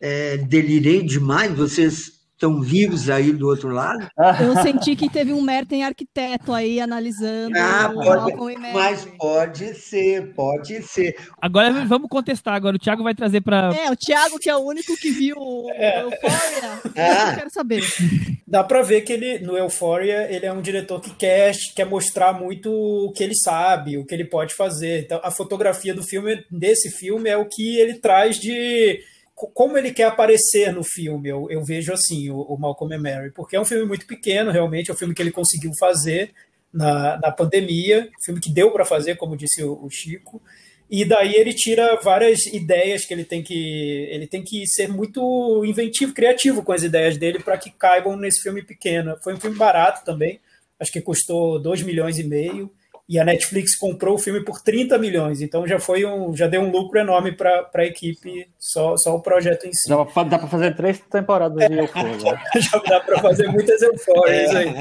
[0.01, 4.07] É, delirei demais, vocês estão vivos aí do outro lado.
[4.41, 10.83] Eu senti que teve um Merten arquiteto aí analisando ah, pode, Mas pode ser, pode
[10.83, 11.15] ser.
[11.41, 12.55] Agora vamos contestar.
[12.55, 13.73] Agora o Thiago vai trazer para.
[13.73, 15.37] É, o Thiago, que é o único que viu
[15.71, 16.01] é.
[16.01, 16.75] Euphoria.
[16.97, 17.31] Ah.
[17.31, 17.83] Eu quero saber.
[18.47, 22.33] Dá para ver que ele, no Euphoria, ele é um diretor que quer, quer mostrar
[22.33, 25.01] muito o que ele sabe, o que ele pode fazer.
[25.03, 28.99] Então, a fotografia do filme, desse filme, é o que ele traz de
[29.35, 33.31] como ele quer aparecer no filme, eu, eu vejo assim, o, o, Malcolm e Mary,
[33.31, 36.31] porque é um filme muito pequeno, realmente, é um filme que ele conseguiu fazer
[36.73, 40.41] na, na pandemia, filme que deu para fazer, como disse o, o, Chico,
[40.89, 45.63] e daí ele tira várias ideias que ele tem que ele tem que ser muito
[45.65, 49.17] inventivo, criativo com as ideias dele para que caibam nesse filme pequeno.
[49.23, 50.39] Foi um filme barato também,
[50.79, 52.71] acho que custou 2 milhões e meio,
[53.07, 56.61] e a Netflix comprou o filme por 30 milhões, então já foi um, já deu
[56.61, 59.87] um lucro enorme para a equipe, só, só o projeto em si.
[59.87, 62.41] Já dá para fazer três temporadas de Euphoria.
[62.59, 64.57] já dá para fazer muitas Euphorias é.
[64.57, 64.73] aí.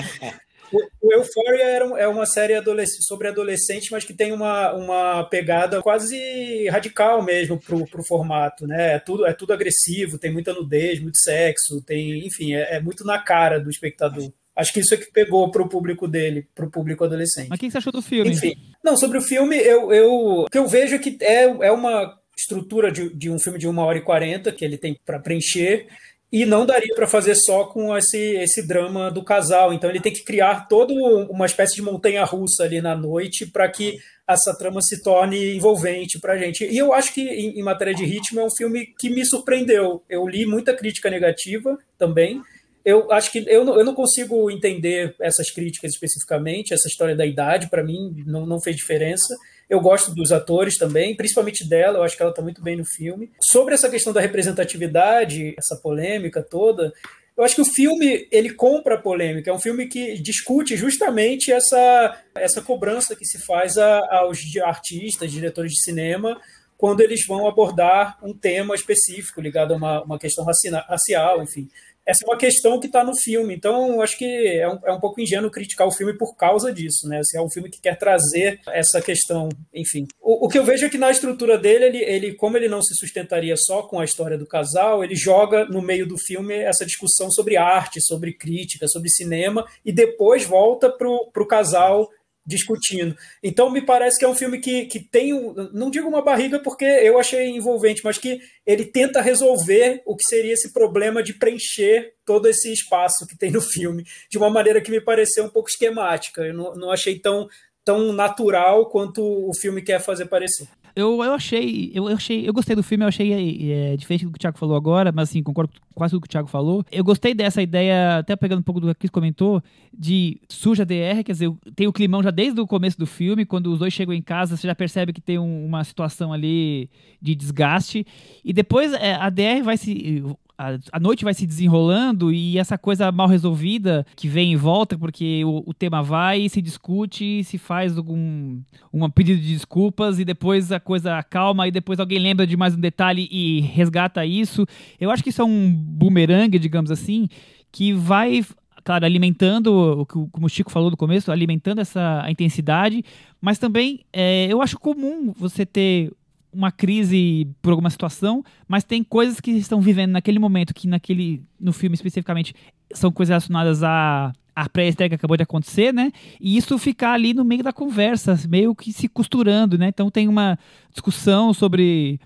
[1.02, 5.82] O, Euphoria era, é uma série adolesc sobre adolescente, mas que tem uma, uma pegada
[5.82, 8.94] quase radical mesmo pro, pro formato, né?
[8.94, 13.04] É tudo, é tudo agressivo, tem muita nudez, muito sexo, tem, enfim, é, é muito
[13.04, 14.32] na cara do espectador.
[14.56, 17.48] Acho que isso é que pegou para o público dele, para o público adolescente.
[17.48, 18.30] Mas o que você achou do filme?
[18.30, 21.72] Enfim, não, sobre o filme, eu, eu, o que eu vejo é que é, é
[21.72, 25.18] uma estrutura de, de um filme de uma hora e quarenta que ele tem para
[25.18, 25.86] preencher
[26.34, 29.72] e não daria para fazer só com esse, esse drama do casal.
[29.72, 33.68] Então ele tem que criar toda uma espécie de montanha russa ali na noite para
[33.68, 36.64] que essa trama se torne envolvente para a gente.
[36.64, 40.02] E eu acho que, em, em, matéria de ritmo, é um filme que me surpreendeu.
[40.08, 42.42] Eu li muita crítica negativa também,
[42.84, 47.24] eu acho que eu não, eu não consigo entender essas críticas especificamente, essa história da
[47.24, 49.34] idade, para mim, não, não fez diferença.
[49.70, 52.84] Eu gosto dos atores também, principalmente dela, eu acho que ela está muito bem no
[52.84, 53.30] filme.
[53.42, 56.92] Sobre essa questão da representatividade, essa polêmica toda,
[57.34, 59.50] eu acho que o filme ele compra a polêmica.
[59.50, 65.32] É um filme que discute justamente essa, essa cobrança que se faz a, aos artistas,
[65.32, 66.38] diretores de cinema,
[66.76, 71.66] quando eles vão abordar um tema específico ligado a uma, uma questão racial, enfim
[72.06, 73.54] essa é uma questão que está no filme.
[73.54, 77.08] Então, acho que é um, é um pouco ingênuo criticar o filme por causa disso,
[77.08, 77.18] né?
[77.18, 80.06] Assim, é um filme que quer trazer essa questão, enfim.
[80.20, 82.82] O, o, que eu vejo é que na estrutura dele, ele, ele, como ele não
[82.82, 86.84] se sustentaria só com a história do casal, ele joga no meio do filme essa
[86.84, 92.08] discussão sobre arte, sobre crítica, sobre cinema, e depois volta para o casal
[92.46, 93.16] discutindo.
[93.42, 95.32] Então me parece que é um filme que, que tem,
[95.72, 100.24] não digo uma barriga porque eu achei envolvente, mas que ele tenta resolver o que
[100.28, 104.80] seria esse problema de preencher todo esse espaço que tem no filme, de uma maneira
[104.80, 106.42] que me pareceu um pouco esquemática.
[106.42, 107.48] Eu não, não achei tão,
[107.84, 110.68] tão natural quanto o filme quer fazer parecer.
[110.96, 113.32] Eu, eu achei, eu, eu achei, eu gostei do filme, eu achei
[113.72, 116.28] é, diferente do que o Thiago falou agora, mas assim, concordo com quase tudo que
[116.28, 116.84] o Thiago falou.
[116.92, 119.60] Eu gostei dessa ideia, até pegando um pouco do que o Chris comentou,
[119.92, 123.72] de suja DR, quer dizer, tem o climão já desde o começo do filme, quando
[123.72, 126.88] os dois chegam em casa, você já percebe que tem um, uma situação ali
[127.20, 128.06] de desgaste,
[128.44, 130.22] e depois é, a DR vai se
[130.56, 134.96] a, a, noite vai se desenrolando e essa coisa mal resolvida que vem e volta,
[134.96, 138.60] porque o, o tema vai, se discute, se faz algum
[138.92, 142.74] um pedido de desculpas e depois a coisa acalma e depois alguém lembra de mais
[142.74, 144.66] um detalhe e resgata isso.
[145.00, 147.28] Eu acho que isso é um bumerangue, digamos assim,
[147.72, 148.44] que vai
[148.84, 153.02] claro, alimentando, o que o Chico falou no começo, alimentando essa intensidade,
[153.40, 156.12] mas também é, eu acho comum você ter
[156.54, 161.42] uma crise por alguma situação, mas tem coisas que estão vivendo naquele momento, que naquele,
[161.60, 162.54] no filme especificamente,
[162.92, 166.12] são coisas relacionadas a a pré-estreia que acabou de acontecer, né?
[166.40, 169.88] E isso ficar ali no meio da conversa, meio que se costurando, né?
[169.88, 170.56] Então tem uma
[170.92, 172.20] discussão sobre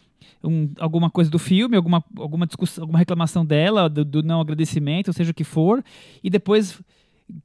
[0.44, 5.08] um, alguma coisa do filme, alguma, alguma discussão, alguma reclamação dela, do, do não agradecimento,
[5.08, 5.82] ou seja o que for,
[6.22, 6.80] e depois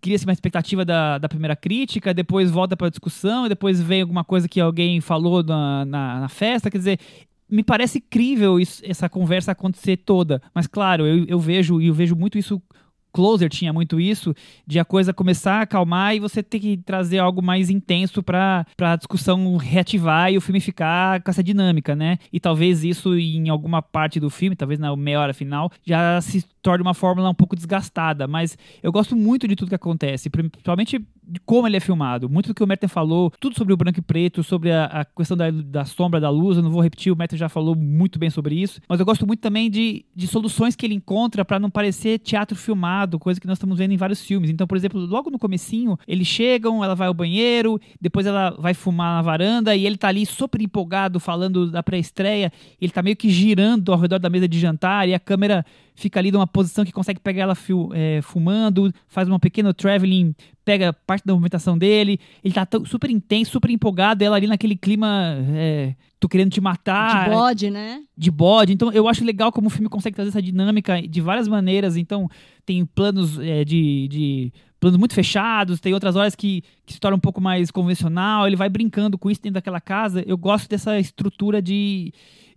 [0.01, 4.23] cria-se uma expectativa da, da primeira crítica, depois volta para a discussão, depois vem alguma
[4.23, 6.69] coisa que alguém falou na, na, na festa.
[6.69, 6.99] Quer dizer,
[7.49, 10.41] me parece incrível isso, essa conversa acontecer toda.
[10.53, 12.61] Mas, claro, eu, eu vejo e eu vejo muito isso
[13.13, 14.33] Closer tinha muito isso,
[14.65, 18.65] de a coisa começar a acalmar e você ter que trazer algo mais intenso para
[18.81, 22.17] a discussão reativar e o filme ficar com essa dinâmica, né?
[22.31, 26.43] E talvez isso em alguma parte do filme, talvez na meia hora final, já se
[26.61, 30.99] torne uma fórmula um pouco desgastada, mas eu gosto muito de tudo que acontece, principalmente
[31.27, 32.29] de como ele é filmado.
[32.29, 35.05] Muito do que o Merten falou, tudo sobre o branco e preto, sobre a, a
[35.05, 38.19] questão da, da, sombra, da luz, eu não vou repetir, o Merten já falou muito
[38.19, 41.59] bem sobre isso, mas eu gosto muito também de, de soluções que ele encontra para
[41.59, 44.49] não parecer teatro filmado, coisa que nós estamos vendo em vários filmes.
[44.49, 48.73] Então, por exemplo, logo no comecinho, eles chegam, ela vai ao banheiro, depois ela vai
[48.73, 53.15] fumar na varanda e ele tá ali super empolgado falando da pré-estreia, ele tá meio
[53.15, 55.65] que girando ao redor da mesa de jantar e a câmera
[55.95, 57.57] fica ali numa posição que consegue pegar ela
[57.93, 60.35] é, fumando, faz uma pequena traveling,
[60.65, 65.37] pega parte da movimentação dele, ele tá super intenso, super empolgado, ela ali naquele clima,
[65.49, 67.25] é, tô querendo te matar.
[67.25, 68.01] De bode, né?
[68.17, 71.47] De bode, então eu acho legal como o filme consegue trazer essa dinâmica de várias
[71.47, 72.29] maneiras, então
[72.65, 77.17] tem planos é, de, de planos muito fechados, tem outras horas que, que se torna
[77.17, 80.99] um pouco mais convencional, ele vai brincando com isso dentro daquela casa, eu gosto dessa
[80.99, 82.13] estrutura de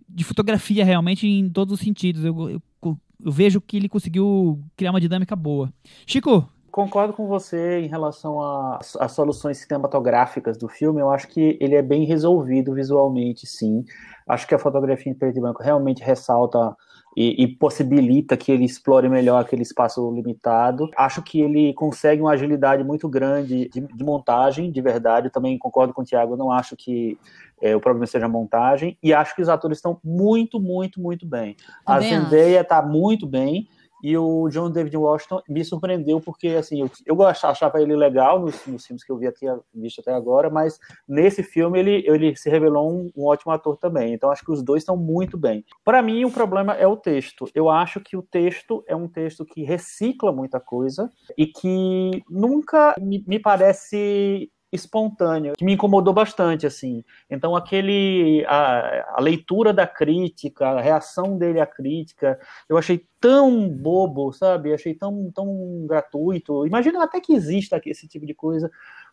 [0.09, 2.23] de fotografia realmente em todos os sentidos.
[2.23, 5.71] Eu, eu eu vejo que ele conseguiu criar uma dinâmica boa.
[6.05, 6.47] Chico,
[6.77, 11.01] Concordo com você em relação às soluções cinematográficas do filme.
[11.01, 13.83] Eu acho que ele é bem resolvido visualmente, sim.
[14.27, 16.77] Acho que a fotografia em preto e branco realmente ressalta
[17.17, 20.87] e, e, possibilita que ele explore melhor aquele espaço limitado.
[20.95, 25.25] Acho que ele consegue uma agilidade muito grande de, de montagem, de verdade.
[25.25, 27.17] Eu também concordo com o Tiago, não acho que
[27.61, 28.97] é, o problema seja a montagem.
[29.01, 31.55] E acho que os atores estão muito, muito, muito bem.
[31.85, 33.67] a Zendaya está muito bem.
[34.03, 38.65] E o John David Washington me surpreendeu porque, assim, eu, eu achava ele legal nos,
[38.67, 42.49] nos filmes que eu vi até, visto até agora, mas nesse filme ele, ele se
[42.49, 44.13] revelou um, um ótimo ator também.
[44.13, 45.65] Então acho que os dois estão muito bem.
[45.83, 47.49] Para mim, o problema é o texto.
[47.55, 52.93] Eu acho que o texto é um texto que recicla muita coisa e que nunca
[52.99, 57.03] me, me parece espontâneo, que me incomodou bastante, assim.
[57.29, 63.69] Então, aquele, a, a, leitura da crítica, a reação dele à crítica, eu achei tão
[63.69, 64.73] bobo, sabe?
[64.73, 66.65] Achei tão, tão gratuito.
[66.65, 68.69] Imagino até que exista esse tipo de coisa,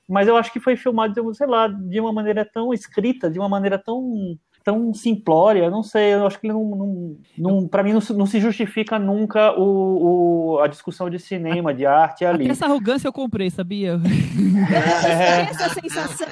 [0.09, 3.49] mas eu acho que foi filmado, sei lá, de uma maneira tão escrita, de uma
[3.49, 8.01] maneira tão tão simplória, não sei, eu acho que não, não, não para mim não,
[8.17, 12.45] não, se justifica nunca o, o, a discussão de cinema, de arte ali.
[12.45, 14.01] Até essa arrogância eu comprei, sabia?
[14.65, 16.29] Eu tenho essa sensação,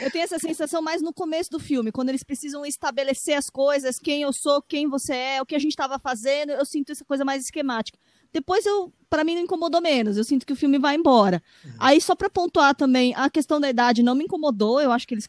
[0.00, 3.98] eu tenho essa sensação mais no começo do filme, quando eles precisam estabelecer as coisas,
[3.98, 7.04] quem eu sou, quem você é, o que a gente estava fazendo, eu sinto essa
[7.04, 7.98] coisa mais esquemática.
[8.32, 10.16] Depois eu, para mim não incomodou menos.
[10.16, 11.42] Eu sinto que o filme vai embora.
[11.64, 11.72] Uhum.
[11.78, 14.80] Aí só para pontuar também, a questão da idade não me incomodou.
[14.80, 15.28] Eu acho que eles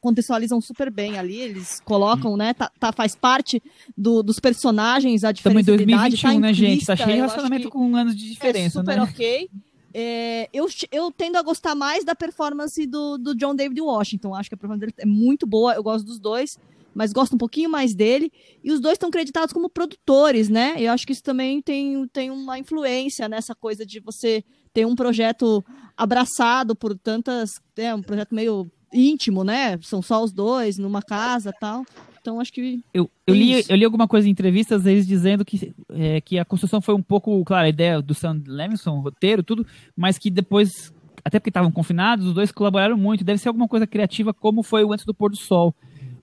[0.00, 1.38] contextualizam super bem ali.
[1.38, 2.36] Eles colocam, uhum.
[2.38, 2.54] né?
[2.54, 3.62] Tá, tá, faz parte
[3.96, 6.86] do, dos personagens a diferença Também 2021, tá né, gente?
[6.86, 9.02] Tá cheio de relacionamento com anos de diferença, é super né?
[9.02, 9.50] ok.
[9.92, 14.34] É, eu, eu tendo a gostar mais da performance do, do John David Washington.
[14.34, 15.74] Acho que a performance dele é muito boa.
[15.74, 16.58] Eu gosto dos dois
[16.98, 18.28] mas gosto um pouquinho mais dele.
[18.62, 20.74] E os dois estão creditados como produtores, né?
[20.78, 24.42] Eu acho que isso também tem, tem uma influência nessa coisa de você
[24.74, 25.64] ter um projeto
[25.96, 27.50] abraçado por tantas.
[27.76, 29.78] É um projeto meio íntimo, né?
[29.80, 31.86] São só os dois numa casa tal.
[32.20, 32.82] Então acho que.
[32.92, 36.44] Eu, eu, li, eu li alguma coisa em entrevistas eles dizendo que, é, que a
[36.44, 39.64] construção foi um pouco, claro, a ideia do Sam Levinson, roteiro, tudo,
[39.96, 40.92] mas que depois,
[41.24, 43.22] até porque estavam confinados, os dois colaboraram muito.
[43.22, 45.72] Deve ser alguma coisa criativa, como foi o Antes do Pôr do Sol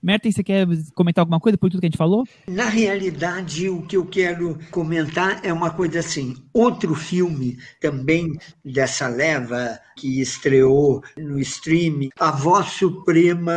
[0.06, 2.22] Merten, você quer comentar alguma coisa por tudo que a gente falou?
[2.46, 6.36] Na realidade, o que eu quero comentar é uma coisa assim.
[6.52, 13.52] Outro filme também dessa leva que estreou no streaming, A Voz Suprema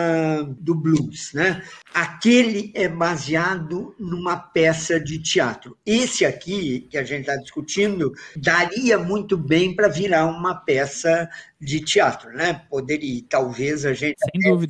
[0.60, 1.62] do Blues, né?
[1.93, 5.78] Aquele é baseado numa peça de teatro.
[5.86, 11.30] Esse aqui, que a gente está discutindo, daria muito bem para virar uma peça
[11.62, 12.62] de teatro, né?
[12.70, 14.18] Poderia, talvez a gente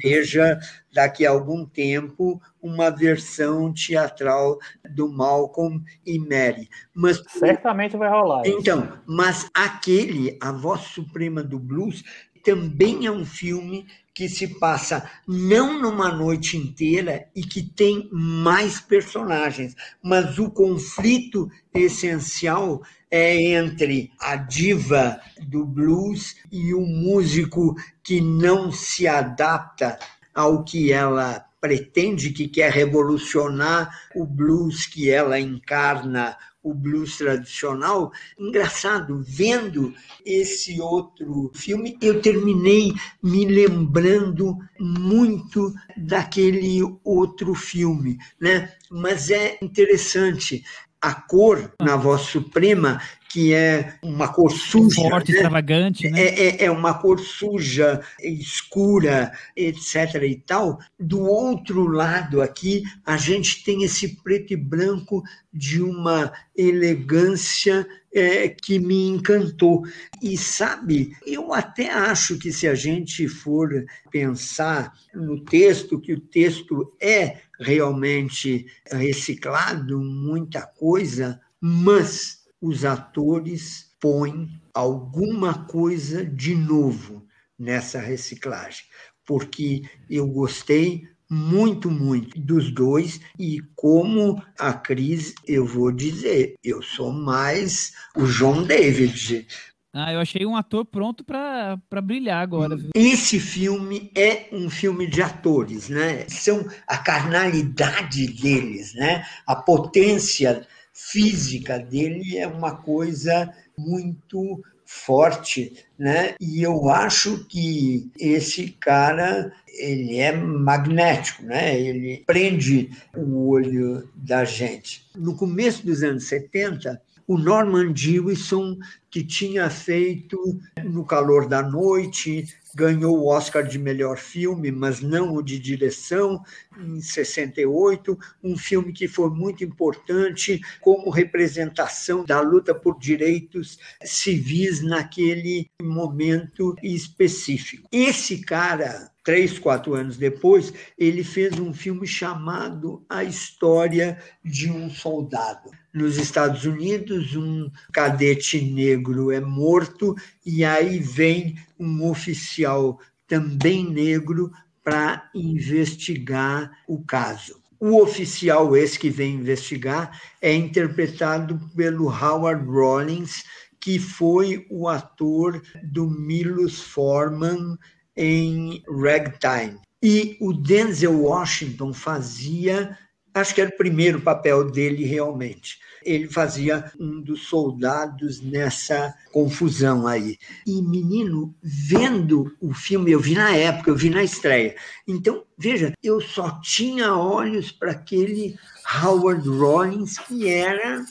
[0.02, 0.60] veja
[0.94, 4.58] daqui a algum tempo uma versão teatral
[4.90, 6.70] do Malcolm e Mary.
[6.94, 8.44] Mas certamente vai rolar.
[8.46, 9.00] Então, isso.
[9.08, 12.04] mas aquele, a voz suprema do blues,
[12.44, 18.82] também é um filme que se passa não numa noite inteira e que tem mais
[18.82, 28.20] personagens, mas o conflito essencial é entre a diva do blues e o músico que
[28.20, 29.98] não se adapta
[30.40, 38.10] ao que ela pretende, que quer revolucionar o blues que ela encarna o blues tradicional.
[38.40, 39.94] Engraçado, vendo
[40.26, 48.72] esse outro filme, eu terminei me lembrando muito daquele outro filme, né?
[48.90, 50.64] Mas é interessante,
[51.02, 55.02] a cor na voz suprema que é uma cor suja.
[55.02, 55.38] Forte, né?
[55.38, 56.20] extravagante, né?
[56.20, 60.24] É, é, é, uma cor suja, escura, etc.
[60.24, 60.80] e tal.
[61.00, 65.22] Do outro lado aqui, a gente tem esse preto e branco
[65.54, 69.84] de uma elegância é, que me encantou.
[70.22, 73.70] E sabe, eu até acho que se a gente for
[74.12, 84.50] pensar no texto, que o texto é realmente reciclado, muita coisa, mas os atores põem
[84.74, 87.26] alguma coisa de novo
[87.58, 88.86] nessa reciclagem,
[89.26, 96.82] porque eu gostei muito, muito dos dois e como a Cris, eu vou dizer, eu
[96.82, 99.46] sou mais o John David.
[99.92, 102.76] Ah, eu achei um ator pronto para brilhar agora.
[102.76, 102.92] Viu?
[102.96, 106.26] Esse filme é um filme de atores, né?
[106.30, 109.26] São a carnalidade deles, né?
[109.48, 110.68] A potência
[111.12, 116.34] física dele é uma coisa muito forte, né?
[116.42, 121.80] E eu acho que esse cara ele é magnético, né?
[121.80, 125.06] Ele prende o olho da gente.
[125.16, 128.78] No começo dos anos 70, o Norman Jewison,
[129.10, 130.38] que tinha feito
[130.84, 132.46] No Calor da Noite,
[132.76, 136.42] ganhou o Oscar de melhor filme, mas não o de direção,
[136.80, 144.82] em 68, um filme que foi muito importante como representação da luta por direitos civis
[144.82, 147.88] naquele momento específico.
[147.92, 154.90] Esse cara, três, quatro anos depois, ele fez um filme chamado A História de um
[154.90, 155.70] Soldado.
[155.94, 158.99] Nos Estados Unidos, um cadete negro
[159.32, 164.52] é morto e aí vem um oficial também negro
[164.84, 167.62] para investigar o caso.
[167.80, 173.44] O oficial, esse que vem investigar, é interpretado pelo Howard Rollins,
[173.80, 177.78] que foi o ator do Milos Forman
[178.18, 179.80] em Ragtime.
[180.04, 182.98] E o Denzel Washington fazia,
[183.34, 190.08] acho que era o primeiro papel dele realmente ele fazia um dos soldados nessa confusão
[190.08, 190.38] aí.
[190.66, 194.76] E, menino, vendo o filme, eu vi na época, eu vi na estreia.
[195.08, 198.58] Então, veja, eu só tinha olhos para aquele
[199.04, 201.04] Howard Rollins, que era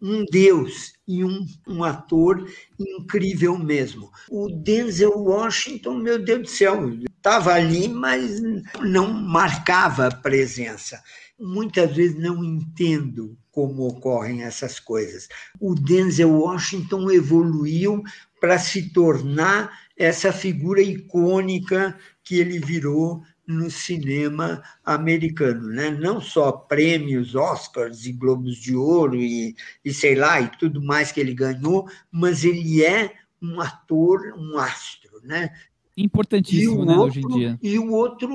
[0.00, 2.46] um deus e um, um ator
[2.78, 4.10] incrível mesmo.
[4.30, 8.40] O Denzel Washington, meu Deus do céu, estava ali, mas
[8.80, 11.02] não marcava presença.
[11.46, 15.28] Muitas vezes não entendo como ocorrem essas coisas.
[15.60, 18.02] O Denzel Washington evoluiu
[18.40, 25.90] para se tornar essa figura icônica que ele virou no cinema americano, né?
[25.90, 31.12] Não só prêmios, Oscars e Globos de Ouro e, e sei lá e tudo mais
[31.12, 35.50] que ele ganhou, mas ele é um ator, um astro, né?
[35.96, 37.58] Importantíssimo, né, outro, hoje em dia.
[37.62, 38.28] E o outro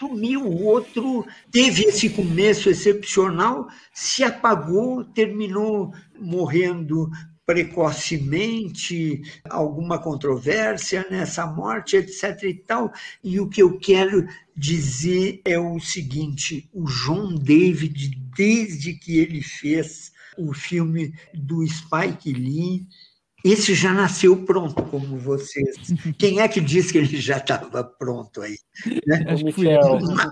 [0.00, 7.10] sumiu, o outro teve esse começo excepcional, se apagou, terminou morrendo
[7.44, 12.44] precocemente, alguma controvérsia nessa morte, etc.
[12.44, 12.90] e tal.
[13.22, 14.26] E o que eu quero
[14.56, 22.32] dizer é o seguinte: o John David, desde que ele fez o filme do Spike
[22.32, 22.86] Lee,
[23.44, 25.76] Esse já nasceu pronto, como vocês.
[26.18, 28.56] Quem é que diz que ele já estava pronto aí?
[29.06, 29.24] Né?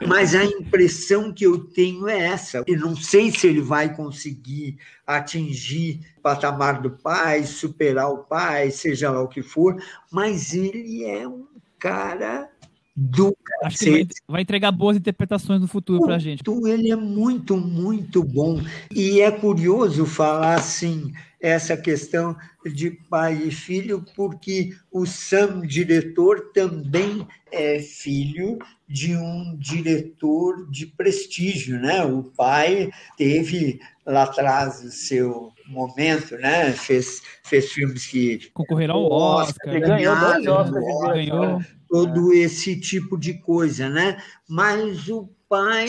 [0.06, 2.62] Mas a impressão que eu tenho é essa.
[2.66, 8.70] Eu não sei se ele vai conseguir atingir o patamar do pai, superar o pai,
[8.70, 9.76] seja lá o que for,
[10.12, 11.46] mas ele é um
[11.78, 12.50] cara
[12.94, 16.42] do Acho que vai, vai, entregar boas interpretações no futuro para a gente.
[16.66, 18.60] Ele é muito, muito bom.
[18.92, 26.50] E é curioso falar assim, essa questão de pai e filho, porque o Sam, diretor,
[26.52, 28.58] também é filho
[28.88, 32.04] de um diretor de prestígio, né?
[32.04, 36.72] O pai teve lá atrás o seu momento, né?
[36.72, 43.18] Fez, fez filmes que concorreram ao Oscar, Oscar ganhou dois Oscars, ganhou todo esse tipo
[43.18, 44.20] de coisa, né?
[44.48, 45.88] Mas o pai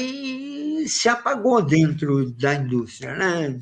[0.87, 3.57] se apagou dentro da indústria, né?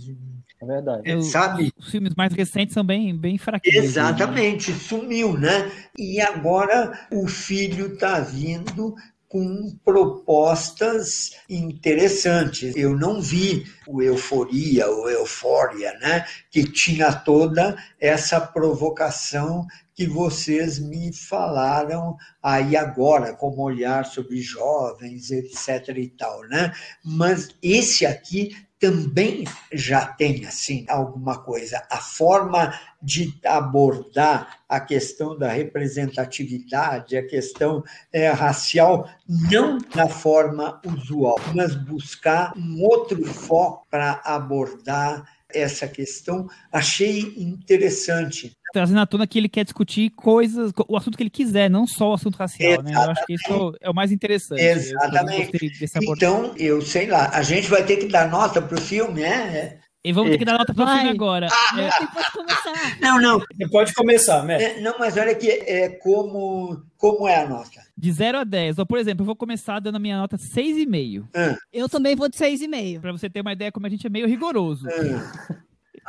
[0.61, 1.01] É verdade.
[1.05, 1.71] Eu, Sabe?
[1.77, 3.77] Os filmes mais recentes são bem, bem fraquinhos.
[3.77, 3.85] Né?
[3.85, 4.77] Exatamente, né?
[4.77, 5.71] sumiu, né?
[5.97, 8.95] E agora o filho está vindo
[9.27, 12.75] com propostas interessantes.
[12.75, 16.25] Eu não vi o Euforia, o Eufória, né?
[16.49, 25.31] que tinha toda essa provocação que vocês me falaram aí agora, como olhar sobre jovens,
[25.31, 25.89] etc.
[25.97, 26.71] e tal, né?
[27.03, 31.85] Mas esse aqui também já tem assim alguma coisa.
[31.89, 40.81] A forma de abordar a questão da representatividade, a questão é, racial, não da forma
[40.85, 48.56] usual, mas buscar um outro foco para abordar essa questão, achei interessante.
[48.73, 52.11] Trazendo à tona que ele quer discutir coisas, o assunto que ele quiser, não só
[52.11, 52.93] o assunto racial, né?
[52.93, 54.61] Eu acho que isso é o mais interessante.
[54.61, 55.71] Exatamente.
[55.95, 59.23] Eu então, eu sei lá, a gente vai ter que dar nota para o filme,
[59.23, 59.79] é?
[60.07, 61.47] E vamos ter que dar nota para o filme agora.
[61.51, 61.89] Ah, é.
[62.13, 62.99] pode começar.
[63.01, 63.39] Não, não.
[63.39, 64.63] Você pode começar, né?
[64.63, 67.81] É, não, mas olha aqui, é como, como é a nota?
[67.97, 68.79] De 0 a 10.
[68.79, 71.27] Ou, por exemplo, eu vou começar dando a minha nota 6,5.
[71.35, 71.57] Ah.
[71.73, 73.01] Eu também vou de 6,5.
[73.01, 74.87] Para você ter uma ideia como a gente é meio rigoroso.
[74.87, 75.55] Ah.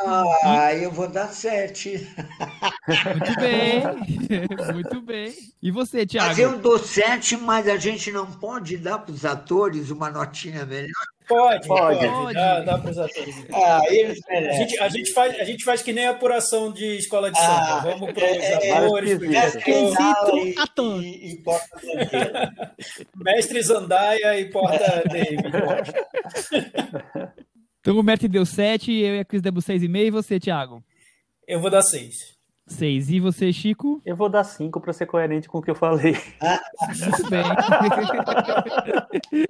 [0.01, 2.09] Ah, eu vou dar sete.
[2.86, 3.82] Muito bem,
[4.72, 5.34] muito bem.
[5.61, 6.28] E você, Thiago?
[6.28, 10.64] Mas eu dou sete, mas a gente não pode dar para os atores uma notinha
[10.64, 10.88] melhor.
[11.28, 12.09] Pode, pode.
[12.09, 12.34] pode.
[12.34, 13.34] Dá, dá para os atores.
[13.53, 16.96] Ah, eles A gente, a, gente faz, a gente faz que nem a apuração de
[16.96, 17.53] escola de samba.
[17.53, 19.22] Ah, Vamos para os é, atores.
[19.22, 21.03] É, ator.
[21.05, 21.80] E, e porta
[23.14, 25.42] Mestre Zandaia e porta David.
[27.81, 30.83] Então o Mert deu 7, eu e a Cris demos 6,5 e você, Thiago?
[31.47, 32.39] Eu vou dar 6.
[32.68, 33.11] 6.
[33.11, 34.01] E você, Chico?
[34.05, 36.16] Eu vou dar 5 para ser coerente com o que eu falei.
[37.01, 37.43] Muito bem.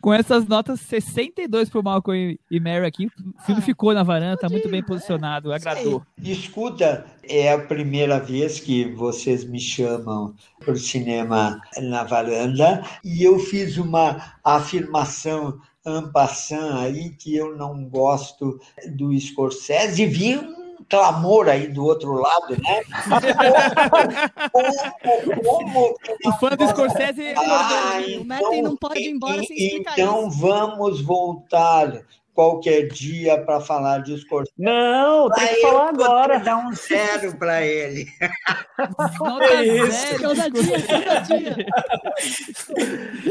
[0.00, 4.48] com essas notas 62 pro Malcolm e Mary aqui, o filme ficou na varanda, tá
[4.48, 6.02] muito bem posicionado, agradou.
[6.18, 13.22] Escuta, é a primeira vez que vocês me chamam para o cinema na varanda e
[13.22, 20.84] eu fiz uma afirmação Ampassan aí, que eu não gosto do Scorsese, e vi um
[20.88, 22.82] clamor aí do outro lado, né?
[24.52, 27.34] como, como, o fã do Scorsese...
[27.36, 30.38] Ah, então, o não pode ir embora sem explicar Então isso.
[30.38, 32.04] vamos voltar
[32.36, 34.52] qualquer dia para falar de Scorsese.
[34.58, 36.38] Não, tem que falar agora.
[36.38, 38.06] Dar um zero para ele.
[39.18, 40.22] Nota é zero.
[40.22, 41.56] Cada dia, cada dia.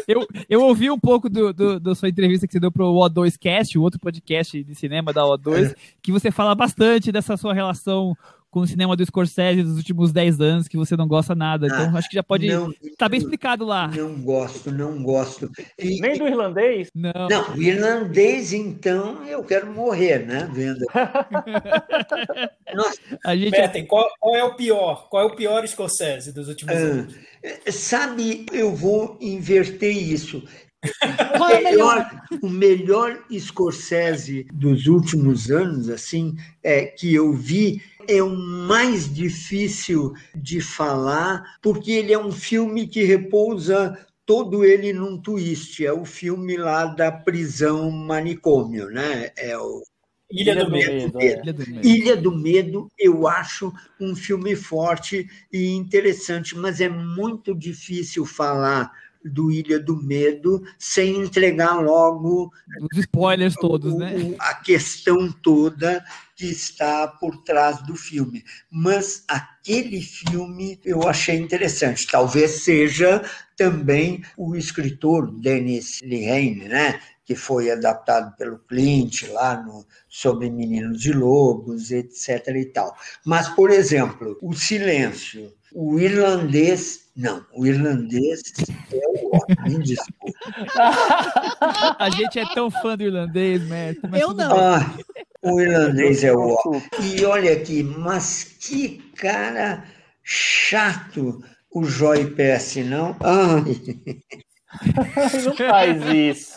[0.07, 2.95] Eu, eu ouvi um pouco do, do, da sua entrevista que você deu para o
[2.95, 5.75] O2 Cast, o outro podcast de cinema da O2, é.
[6.01, 8.17] que você fala bastante dessa sua relação
[8.55, 11.67] com o cinema do Scorsese dos últimos 10 anos, que você não gosta nada.
[11.67, 12.47] Então, ah, acho que já pode.
[12.47, 13.89] Não, tá bem explicado lá.
[13.89, 15.51] Não gosto, não gosto.
[15.77, 16.89] E, Nem do irlandês?
[16.95, 17.27] Não.
[17.29, 20.49] Não, o irlandês, então, eu quero morrer, né?
[20.53, 20.85] Vendo.
[22.73, 22.97] Nossa.
[23.25, 23.51] A gente...
[23.51, 25.09] Betten, qual, qual, é o pior?
[25.09, 27.13] Qual é o pior Scorsese dos últimos ah, anos?
[27.71, 30.41] Sabe, eu vou inverter isso.
[31.37, 32.09] Qual é o melhor?
[32.41, 40.13] O melhor Scorsese dos últimos anos, assim, é, que eu vi é o mais difícil
[40.35, 45.85] de falar, porque ele é um filme que repousa todo ele num twist.
[45.85, 49.31] É o filme lá da prisão manicômio, né?
[49.37, 49.83] É o
[50.31, 50.91] Ilha, Ilha do, Medo.
[50.91, 51.21] Medo.
[51.21, 51.25] É.
[51.25, 51.87] Ilha, do Medo.
[51.87, 58.91] Ilha do Medo, eu acho um filme forte e interessante, mas é muito difícil falar
[59.25, 62.51] do Ilha do Medo sem entregar logo
[62.91, 64.35] os spoilers todos, o, né?
[64.39, 66.03] A questão toda
[66.35, 68.43] que está por trás do filme.
[68.69, 72.07] Mas aquele filme eu achei interessante.
[72.07, 73.23] Talvez seja
[73.55, 76.99] também o escritor Denis Lehane, né?
[77.25, 82.47] que foi adaptado pelo Clint lá no, sobre Meninos e Lobos, etc.
[82.55, 82.95] e tal.
[83.25, 87.05] Mas, por exemplo, o silêncio, o irlandês.
[87.15, 88.41] Não, o irlandês
[88.91, 90.33] é o homem, desculpa.
[91.99, 94.09] A gente é tão fã do irlandês, mestre.
[94.19, 94.57] Eu não.
[94.57, 94.97] Ah,
[95.41, 96.81] o irlandês é o homem.
[97.01, 99.83] E olha aqui, mas que cara
[100.23, 103.15] chato o Joy PS, não?
[103.21, 104.35] Ai.
[105.45, 106.55] Não faz isso.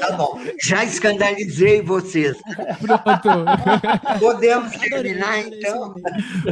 [0.00, 2.36] Tá bom, já escandalizei vocês.
[2.80, 4.18] Pronto.
[4.20, 5.94] Podemos terminar, então?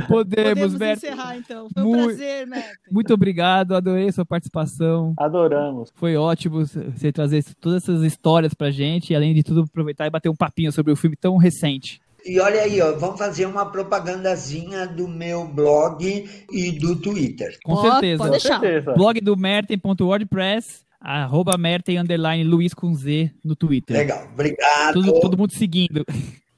[0.09, 1.68] Podemos, Podemos encerrar, então.
[1.72, 2.68] Foi um Muito- prazer, Merton.
[2.91, 5.14] Muito obrigado, adorei sua participação.
[5.18, 5.91] Adoramos.
[5.95, 10.11] Foi ótimo você trazer todas essas histórias pra gente e, além de tudo, aproveitar e
[10.11, 12.01] bater um papinho sobre o filme tão recente.
[12.24, 17.58] E olha aí, ó, vamos fazer uma propagandazinha do meu blog e do Twitter.
[17.62, 18.18] Com certeza.
[18.18, 18.60] Pode Com deixar.
[18.60, 18.94] certeza.
[18.94, 23.94] Blog do Merten.wordpress, arroba Merten, underline Luiz com Z no Twitter.
[23.96, 24.94] Legal, obrigado.
[24.94, 26.04] Todo, todo mundo seguindo.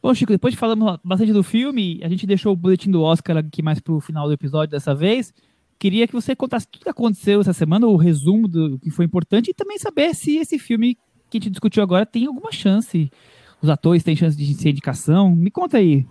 [0.00, 3.36] Bom, Chico, depois de falamos bastante do filme, a gente deixou o boletim do Oscar
[3.38, 5.34] aqui mais pro final do episódio dessa vez.
[5.80, 9.50] Queria que você contasse tudo que aconteceu essa semana, o resumo do que foi importante,
[9.50, 10.96] e também saber se esse filme
[11.28, 13.10] que a gente discutiu agora tem alguma chance.
[13.66, 15.34] Os atores têm chance de ser indicação.
[15.34, 16.06] Me conta aí.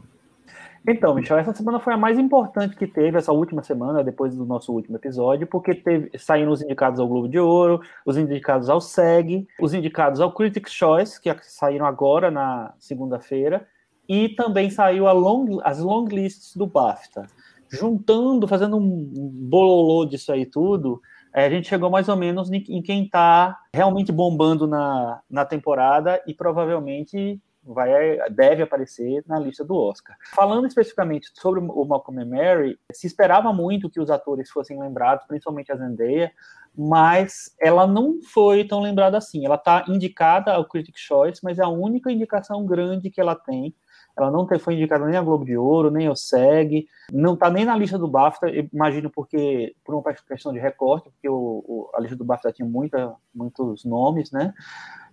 [0.85, 4.45] Então, Michel, essa semana foi a mais importante que teve, essa última semana, depois do
[4.45, 8.81] nosso último episódio, porque teve, saíram os indicados ao Globo de Ouro, os indicados ao
[8.81, 13.65] SEG, os indicados ao Critics' Choice, que saíram agora na segunda-feira,
[14.07, 17.25] e também saiu long, as long lists do BAFTA.
[17.71, 19.09] Juntando, fazendo um
[19.49, 21.01] bololô disso aí tudo,
[21.43, 26.21] a gente chegou mais ou menos em em quem está realmente bombando na, na temporada
[26.25, 30.15] e provavelmente vai, deve aparecer na lista do Oscar.
[30.33, 35.25] Falando especificamente sobre o Malcolm and Mary, se esperava muito que os atores fossem lembrados,
[35.25, 36.31] principalmente a Zendaya,
[36.77, 39.45] mas ela não foi tão lembrada assim.
[39.45, 43.73] Ela está indicada ao Critics' Choice, mas é a única indicação grande que ela tem.
[44.18, 47.66] Ela não foi indicada nem ao Globo de Ouro, nem ao SEG, não está nem
[47.66, 51.36] na lista do BAFTA, imagino porque por uma questão de recorte, porque o,
[51.68, 54.53] o- a lista do BAFTA tinha muita, muitos nomes, né?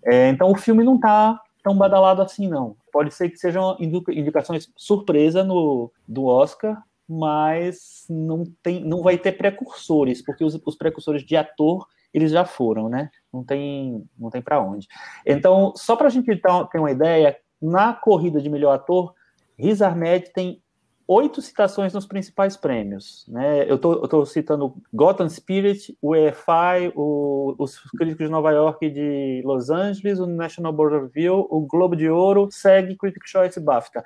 [0.05, 2.77] É, então o filme não está tão badalado assim, não.
[2.93, 9.19] Pode ser que sejam indica- indicações surpresa no, do Oscar, mas não, tem, não vai
[9.19, 13.11] ter precursores, porque os, os precursores de ator eles já foram, né?
[13.33, 14.87] Não tem, não tem para onde.
[15.25, 16.35] Então, só para a gente
[16.71, 19.15] ter uma ideia, na corrida de melhor ator,
[19.57, 20.61] Riz Ahmed tem
[21.07, 23.25] oito citações nos principais prêmios.
[23.29, 23.71] Né?
[23.71, 29.43] Eu estou citando Gotham Spirit, o EFI, o, os Críticos de Nova York e de
[29.45, 33.63] Los Angeles, o National Board of Review, o Globo de Ouro, SEG, Critics' Choice e
[33.63, 34.03] BAFTA.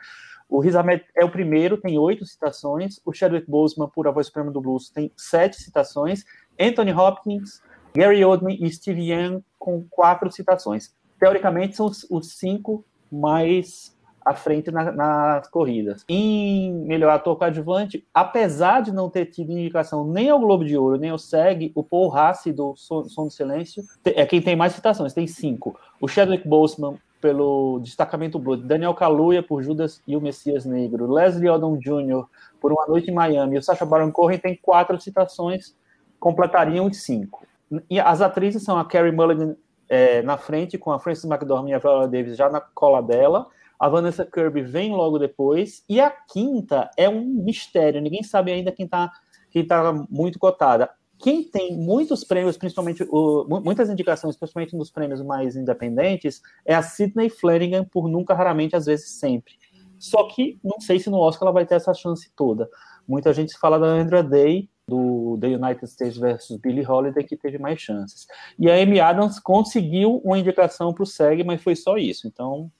[0.48, 3.00] O Riz Ahmed é o primeiro, tem oito citações.
[3.04, 6.24] O Chadwick Boseman, por A Voz Suprema do Blues, tem sete citações.
[6.58, 7.60] Anthony Hopkins,
[7.94, 10.94] Gary Oldman e Steve Young com quatro citações.
[11.18, 13.96] Teoricamente, são os, os cinco mais
[14.26, 16.04] à frente na, nas corridas.
[16.08, 20.98] Em melhor ator coadjuvante, apesar de não ter tido indicação nem ao Globo de Ouro,
[20.98, 24.72] nem ao SEG, o Paul Rassi, do Som, Som do Silêncio, é quem tem mais
[24.72, 25.78] citações, tem cinco.
[26.00, 31.48] O Chadwick Boseman, pelo Destacamento Blood, Daniel Kaluuya, por Judas e o Messias Negro, Leslie
[31.48, 32.24] Odom Jr.,
[32.60, 35.76] por Uma Noite em Miami, o Sacha Baron Cohen tem quatro citações,
[36.18, 37.46] completariam os cinco.
[37.88, 39.56] E as atrizes são a Carrie Mulligan
[39.88, 43.46] é, na frente, com a Frances McDormand e a Viola Davis já na cola dela.
[43.78, 45.84] A Vanessa Kirby vem logo depois.
[45.88, 49.12] E a quinta é um mistério, ninguém sabe ainda quem está
[49.50, 50.90] quem tá muito cotada.
[51.18, 56.82] Quem tem muitos prêmios, principalmente o, muitas indicações, principalmente nos prêmios mais independentes, é a
[56.82, 59.54] Sidney Flanagan, por nunca, raramente, às vezes sempre.
[59.98, 62.68] Só que não sei se no Oscar ela vai ter essa chance toda.
[63.08, 67.58] Muita gente fala da Andra Day, do The United States versus Billie Holiday, que teve
[67.58, 68.26] mais chances.
[68.58, 72.28] E a Amy Adams conseguiu uma indicação para o SEG, mas foi só isso.
[72.28, 72.70] Então,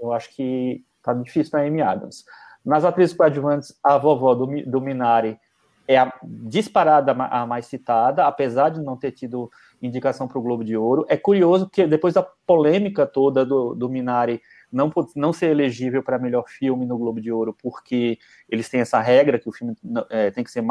[0.00, 2.24] eu acho que tá difícil para a Amy Adams.
[2.64, 5.38] Nas atrizes coadjuvantes, a vovó do, do Minari
[5.86, 9.50] é a disparada a mais citada, apesar de não ter tido
[9.82, 11.04] indicação para o Globo de Ouro.
[11.08, 14.40] É curioso que depois da polêmica toda do, do Minari
[14.74, 18.18] não, não ser elegível para melhor filme no Globo de Ouro, porque
[18.48, 19.74] eles têm essa regra que o filme
[20.10, 20.62] é, tem que ser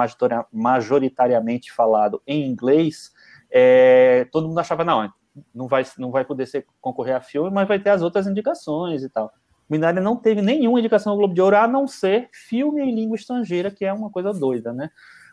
[0.52, 3.12] majoritariamente falado em inglês,
[3.50, 5.12] é, todo mundo achava, não,
[5.54, 9.04] não vai, não vai poder ser, concorrer a filme, mas vai ter as outras indicações
[9.04, 9.32] e tal.
[9.70, 13.16] Minari não teve nenhuma indicação no Globo de Ouro, a não ser filme em língua
[13.16, 14.90] estrangeira, que é uma coisa doida, né?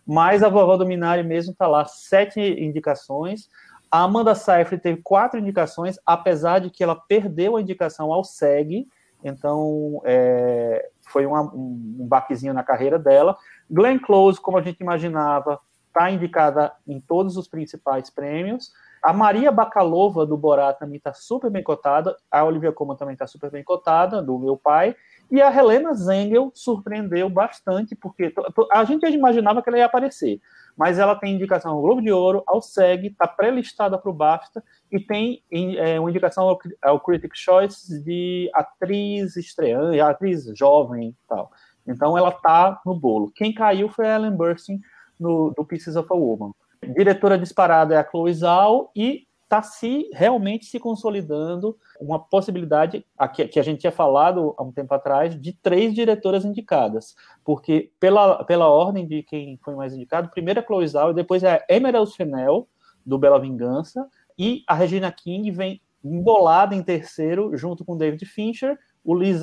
[0.06, 3.48] Mas a vovó do Minari mesmo tá lá, sete indicações.
[3.90, 8.86] A Amanda Seyfried teve quatro indicações, apesar de que ela perdeu a indicação ao SEG,
[9.22, 13.36] então é, foi uma, um, um baquezinho na carreira dela.
[13.70, 18.70] Glenn Close, como a gente imaginava, está indicada em todos os principais prêmios.
[19.02, 22.16] A Maria Bakalova, do Borá, também está super bem cotada.
[22.30, 24.94] A Olivia Colman também está super bem cotada, do meu pai.
[25.30, 28.34] E a Helena Zengel surpreendeu bastante, porque
[28.72, 30.40] a gente imaginava que ela ia aparecer,
[30.76, 34.62] mas ela tem indicação ao Globo de Ouro, ao SEG, está pré-listada para o BAFTA
[34.90, 41.14] e tem é, uma indicação ao, ao Critic Choice de atriz estreante, atriz jovem e
[41.28, 41.52] tal.
[41.86, 43.30] Então ela está no bolo.
[43.34, 44.80] Quem caiu foi a Ellen Burstyn
[45.18, 46.52] no, do Pieces of a Woman.
[46.82, 53.48] Diretora disparada é a Chloe Zhao e está se realmente se consolidando uma possibilidade que,
[53.48, 58.44] que a gente tinha falado há um tempo atrás de três diretoras indicadas, porque pela,
[58.44, 62.12] pela ordem de quem foi mais indicado, primeiro a Chloe Zhao depois é a Emerald
[62.12, 62.68] Fennell
[63.04, 64.06] do Bela Vingança
[64.38, 69.34] e a Regina King vem embolada em terceiro junto com David Fincher, o Lee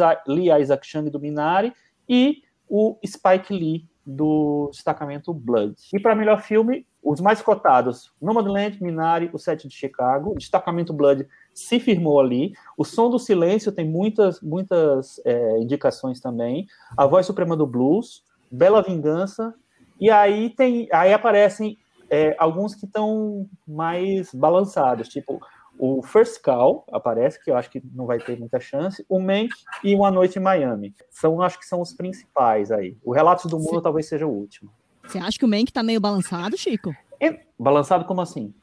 [0.61, 1.73] Isaac Chung do Minari
[2.07, 5.75] e o Spike Lee do destacamento Blood.
[5.93, 11.25] E para melhor filme, os mais cotados, Nomadland, Minari, O Sete de Chicago, Destacamento Blood
[11.53, 17.25] se firmou ali, O Som do Silêncio tem muitas, muitas é, indicações também, A Voz
[17.25, 19.53] Suprema do Blues, Bela Vingança,
[20.01, 21.77] e aí tem, aí aparecem
[22.09, 25.39] é, alguns que estão mais balançados, tipo
[25.79, 29.49] o First Call aparece, que eu acho que não vai ter muita chance, o Mank
[29.83, 30.93] e Uma Noite em Miami.
[31.09, 32.97] São, acho que são os principais aí.
[33.05, 33.81] O Relatos do Mundo Sim.
[33.83, 34.71] talvez seja o último.
[35.07, 36.93] Você acha que o Mank tá meio balançado, Chico?
[37.19, 38.53] É, balançado como assim?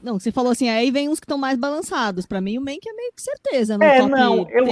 [0.00, 2.24] Não, você falou assim, aí vem uns que estão mais balançados.
[2.24, 3.76] Para mim, o Mank é meio que certeza.
[3.76, 4.64] No é, não, eu...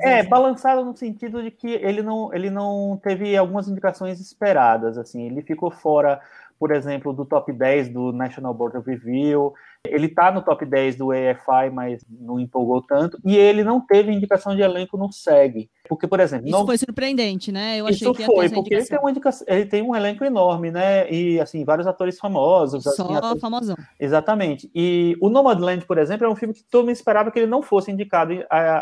[0.00, 0.28] É, assim.
[0.28, 5.22] balançado no sentido de que ele não, ele não teve algumas indicações esperadas, assim.
[5.26, 6.20] Ele ficou fora
[6.62, 9.52] por exemplo, do top 10 do National Board of Review.
[9.84, 13.18] Ele está no top 10 do AFI, mas não empolgou tanto.
[13.24, 15.68] E ele não teve indicação de elenco no SEG.
[15.88, 16.46] Porque, por exemplo.
[16.46, 16.64] Isso não...
[16.64, 17.80] foi surpreendente, né?
[17.80, 19.44] Eu achei Isso que foi, porque ele tem, uma indicação...
[19.48, 21.10] ele tem um elenco enorme, né?
[21.10, 22.84] E, assim, vários atores famosos.
[22.84, 23.40] Só assim, atores...
[23.40, 23.76] famosão.
[23.98, 24.70] Exatamente.
[24.72, 27.60] E o Nomadland, por exemplo, é um filme que todo mundo esperava que ele não
[27.60, 28.32] fosse indicado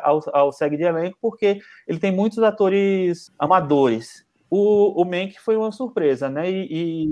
[0.03, 4.29] ao, ao SEG de elenco, porque ele tem muitos atores amadores.
[4.51, 6.51] O, o Mank foi uma surpresa, né?
[6.51, 6.67] E,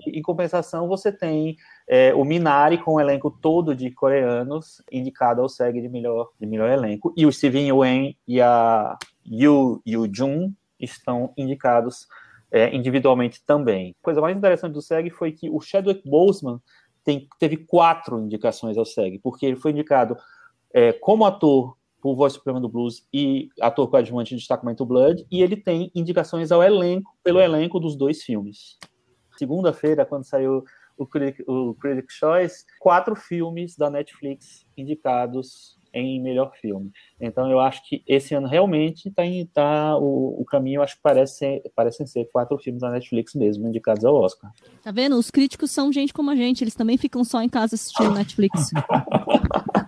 [0.04, 5.40] e em compensação você tem é, o Minari com o elenco todo de coreanos indicado
[5.40, 7.14] ao SEG de melhor, de melhor elenco.
[7.16, 12.08] E o Steven Yeun e a Yu Yu Jun estão indicados
[12.50, 13.94] é, individualmente também.
[14.00, 16.60] A coisa mais interessante do SEG foi que o Chadwick Boseman
[17.04, 20.16] tem, teve quatro indicações ao SEG, porque ele foi indicado
[20.74, 25.42] é, como ator por Voz Suprema do Blues e ator coadjuvante de destacamento Blood, e
[25.42, 28.78] ele tem indicações ao elenco, pelo elenco dos dois filmes.
[29.36, 30.64] Segunda-feira, quando saiu
[30.96, 36.90] o Critic, o Critic Choice, quatro filmes da Netflix indicados em melhor filme.
[37.20, 39.22] Então eu acho que esse ano realmente está
[39.54, 43.66] tá, o, o caminho, acho que parece ser, parecem ser quatro filmes da Netflix mesmo,
[43.66, 44.52] indicados ao Oscar.
[44.82, 45.16] Tá vendo?
[45.16, 48.70] Os críticos são gente como a gente, eles também ficam só em casa assistindo Netflix.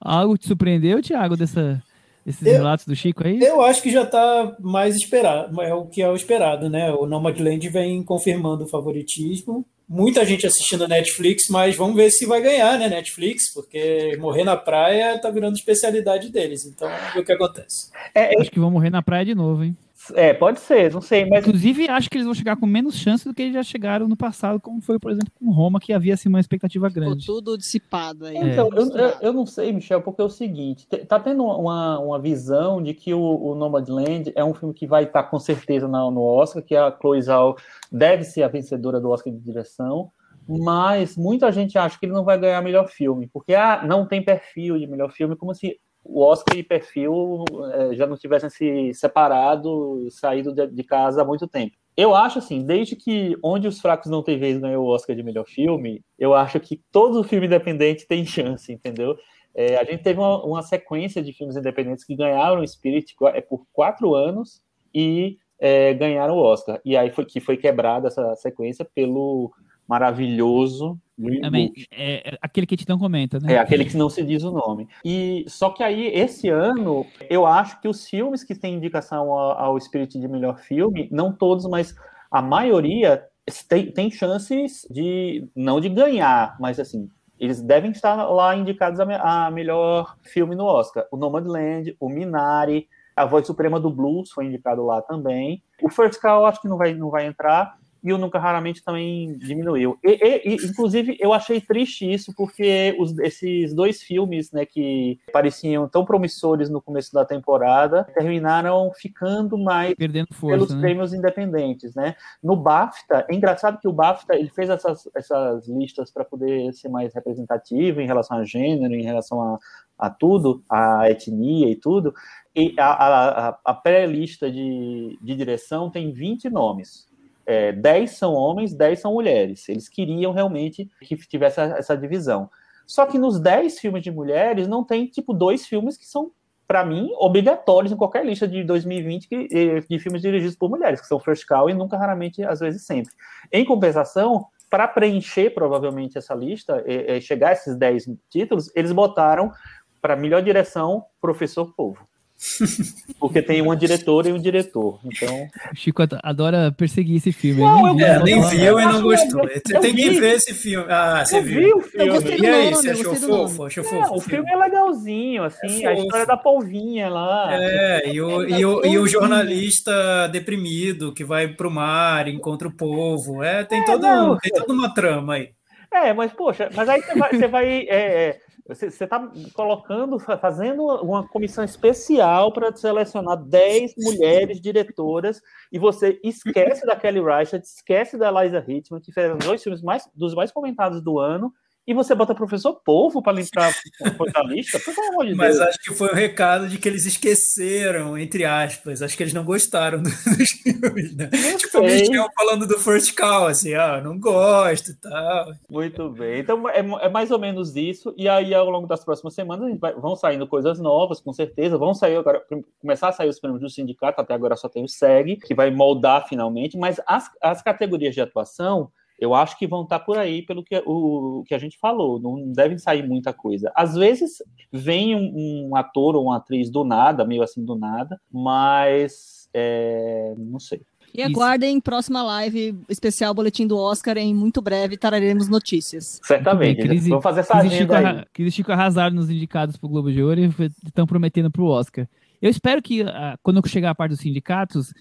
[0.00, 1.82] Algo te surpreendeu, Thiago, dessa,
[2.24, 3.40] desses eu, relatos do Chico aí?
[3.42, 6.92] Eu acho que já está mais esperado, é o que é o esperado, né?
[6.92, 9.66] O Nomadland vem confirmando o favoritismo.
[9.88, 14.42] Muita gente assistindo a Netflix, mas vamos ver se vai ganhar, né, Netflix, porque morrer
[14.42, 16.64] na praia tá virando especialidade deles.
[16.64, 17.90] Então, vamos ver o que acontece.
[18.14, 19.76] É, acho que vão morrer na praia de novo, hein?
[20.14, 21.46] É, pode ser, não sei, mas...
[21.46, 24.16] Inclusive, acho que eles vão chegar com menos chance do que eles já chegaram no
[24.16, 27.20] passado, como foi, por exemplo, com Roma, que havia assim, uma expectativa grande.
[27.20, 28.36] Ficou tudo dissipado aí.
[28.36, 28.78] Então, é.
[28.78, 32.82] eu, eu, eu, não sei, Michel, porque é o seguinte, tá tendo uma, uma visão
[32.82, 36.22] de que o, o Nomadland é um filme que vai estar com certeza no, no
[36.22, 37.56] Oscar, que a Chloe Zhao
[37.90, 40.10] deve ser a vencedora do Oscar de direção,
[40.48, 44.24] mas muita gente acha que ele não vai ganhar melhor filme, porque ah, não tem
[44.24, 48.94] perfil de melhor filme, como se o Oscar e perfil é, já não tivessem se
[48.94, 51.76] separado, saído de, casa há muito tempo.
[51.96, 55.22] Eu acho assim, desde que Onde os Fracos Não Têm Vez ganhou o Oscar de
[55.22, 59.16] melhor filme, eu acho que todo filme independente tem chance, entendeu?
[59.54, 63.40] É, a gente teve uma, uma, sequência de filmes independentes que ganharam o Spirit é,
[63.42, 64.62] por quatro anos
[64.94, 66.80] e é, ganharam o Oscar.
[66.84, 69.52] E aí foi que foi quebrada essa sequência pelo
[69.92, 70.98] maravilhoso
[71.42, 73.52] Também, é, é, aquele que a gente não comenta, né?
[73.52, 74.88] É, aquele que não se diz o nome.
[75.04, 79.58] E só que aí, esse ano, eu acho que os filmes que têm indicação ao,
[79.58, 81.94] ao Spirit de melhor filme, não todos, mas
[82.30, 83.22] a maioria
[83.68, 89.46] tem, tem chances de, não de ganhar, mas assim, eles devem estar lá indicados a,
[89.46, 91.06] a melhor filme no Oscar.
[91.10, 95.62] O Nomadland, o Minari, a Voz Suprema do Blues foi indicado lá também.
[95.82, 97.76] O First Call acho que não vai, não vai entrar.
[98.02, 99.98] E o Nunca Raramente também diminuiu.
[100.02, 105.18] E, e, e, inclusive, eu achei triste isso, porque os, esses dois filmes, né, que
[105.32, 110.80] pareciam tão promissores no começo da temporada, terminaram ficando mais Perdendo força, pelos né?
[110.80, 112.16] prêmios independentes, né?
[112.42, 116.88] No BAFTA, é engraçado que o BAFTA, ele fez essas, essas listas para poder ser
[116.88, 119.58] mais representativo em relação a gênero, em relação a,
[119.98, 122.12] a tudo, a etnia e tudo,
[122.54, 127.11] e a, a, a pré-lista de, de direção tem 20 nomes.
[127.44, 129.68] É, 10 são homens, 10 são mulheres.
[129.68, 132.48] Eles queriam realmente que tivesse essa divisão.
[132.86, 136.30] Só que nos 10 filmes de mulheres não tem, tipo, dois filmes que são,
[136.66, 141.06] para mim, obrigatórios em qualquer lista de 2020 que, de filmes dirigidos por mulheres, que
[141.06, 143.12] são First Call e nunca, raramente, às vezes sempre.
[143.50, 148.92] Em compensação, para preencher provavelmente essa lista, e, e chegar a esses 10 títulos, eles
[148.92, 149.52] botaram
[150.00, 152.06] para melhor direção Professor Povo.
[153.18, 154.98] Porque tem uma diretora e um diretor.
[155.04, 155.48] Então.
[155.72, 157.60] O Chico adora perseguir esse filme.
[157.60, 159.48] Não, eu, é, nem viu e não gostou.
[159.48, 160.86] Você tem que ver esse filme.
[160.88, 161.60] Ah, você viu.
[161.60, 162.08] Vi o filme.
[162.08, 163.64] Eu gostei e aí, nome, você achou fofo?
[163.64, 164.14] Achou fofo?
[164.14, 167.48] o filme é legalzinho, assim, É a história da polvinha lá.
[167.52, 172.76] É, e o, e, o, e o jornalista deprimido que vai pro mar, encontra o
[172.76, 173.42] povo.
[173.42, 174.36] É, tem, todo, não.
[174.38, 175.50] tem toda uma trama aí.
[175.92, 178.40] É, mas poxa, mas aí você vai, você vai é, é,
[178.74, 185.40] você está colocando, fazendo uma comissão especial para selecionar 10 mulheres diretoras
[185.70, 190.08] e você esquece da Kelly Reichardt, esquece da Eliza Hitman, que os dois filmes mais,
[190.14, 191.52] dos mais comentados do ano,
[191.86, 193.72] e você bota professor Polvo para limpar
[194.34, 194.78] a lista?
[194.80, 195.68] Pelo amor de Mas Deus.
[195.68, 199.02] acho que foi o recado de que eles esqueceram, entre aspas.
[199.02, 201.28] Acho que eles não gostaram do- dos filmes, né?
[201.58, 201.82] Tipo, o.
[201.84, 205.52] Michel falando do First Call, assim, ah, não gosto e tal.
[205.68, 206.40] Muito bem.
[206.40, 208.14] Então é, é mais ou menos isso.
[208.16, 211.32] E aí, ao longo das próximas semanas, a gente vai- vão saindo coisas novas, com
[211.32, 211.76] certeza.
[211.78, 212.42] Vão sair agora,
[212.80, 215.70] começar a sair os prêmios do sindicato, até agora só tem o SEG, que vai
[215.70, 218.90] moldar finalmente, mas as, as categorias de atuação.
[219.22, 222.18] Eu acho que vão estar por aí pelo que, o, o que a gente falou,
[222.18, 223.70] não devem sair muita coisa.
[223.72, 224.42] Às vezes
[224.72, 230.34] vem um, um ator ou uma atriz do nada, meio assim do nada, mas é,
[230.36, 230.82] não sei.
[231.14, 231.30] E Isso.
[231.30, 234.16] aguardem próxima live especial Boletim do Oscar.
[234.16, 236.18] Em muito breve traremos notícias.
[236.24, 236.78] Certamente.
[236.78, 238.26] Muito bem, Cris e- Vamos fazer essa Cris Chico, agenda aí.
[238.32, 240.50] Cris e Chico arrasaram nos indicados pro Globo de Ouro e
[240.84, 242.08] estão prometendo pro Oscar.
[242.40, 244.92] Eu espero que, ah, quando chegar a parte dos sindicatos,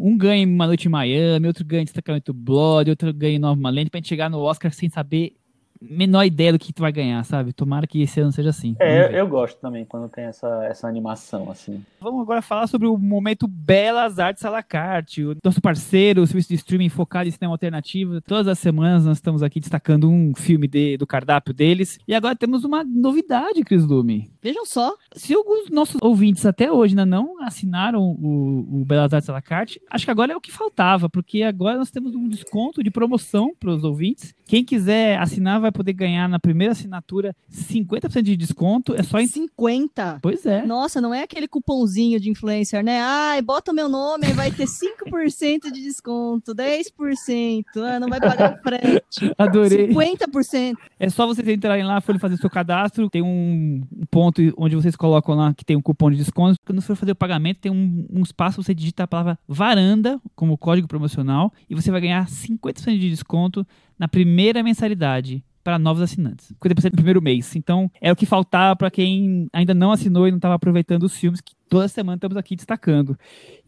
[0.00, 3.98] um ganhe Uma Noite em Miami, outro ganhe Destacamento Blood, outro ganhe Nova Malente, pra
[3.98, 5.36] gente chegar no Oscar sem saber
[5.80, 7.52] menor ideia do que tu vai ganhar, sabe?
[7.52, 8.76] Tomara que esse ano seja assim.
[8.78, 11.82] É, eu, eu gosto também quando tem essa, essa animação, assim.
[12.00, 16.26] Vamos agora falar sobre o momento Belas Artes à la carte, o nosso parceiro, o
[16.26, 18.20] serviço de streaming focado em cinema alternativo.
[18.20, 21.98] Todas as semanas nós estamos aqui destacando um filme de- do cardápio deles.
[22.06, 24.30] E agora temos uma novidade, Cris Lume.
[24.42, 29.28] Vejam só, Se alguns nossos ouvintes até hoje ainda não assinaram o, o Belas Artes
[29.28, 32.28] à la carte, acho que agora é o que faltava, porque agora nós temos um
[32.28, 34.34] desconto de promoção para os ouvintes.
[34.46, 38.94] Quem quiser assinar vai poder ganhar na primeira assinatura 50% de desconto.
[38.94, 39.26] É só em.
[39.26, 40.18] 50.
[40.22, 40.64] Pois é.
[40.64, 43.00] Nossa, não é aquele cupomzinho de influencer, né?
[43.00, 47.64] Ai, bota o meu nome vai ter 5% de desconto, 10%.
[47.76, 49.32] Ah, não vai pagar o frete.
[49.36, 49.88] Adorei.
[49.88, 50.76] 50%.
[50.98, 53.10] É só vocês entrarem lá, forem fazer seu cadastro.
[53.10, 56.58] Tem um, ponto onde vocês colocam lá que tem um cupom de desconto.
[56.64, 60.56] Quando for fazer o pagamento, tem um, um espaço, você digita a palavra varanda como
[60.56, 63.66] código promocional e você vai ganhar 50% de desconto
[64.00, 66.50] na primeira mensalidade para novos assinantes.
[66.54, 67.54] 50% no primeiro mês.
[67.54, 71.14] Então, é o que faltava para quem ainda não assinou e não estava aproveitando os
[71.14, 73.14] filmes que toda semana estamos aqui destacando.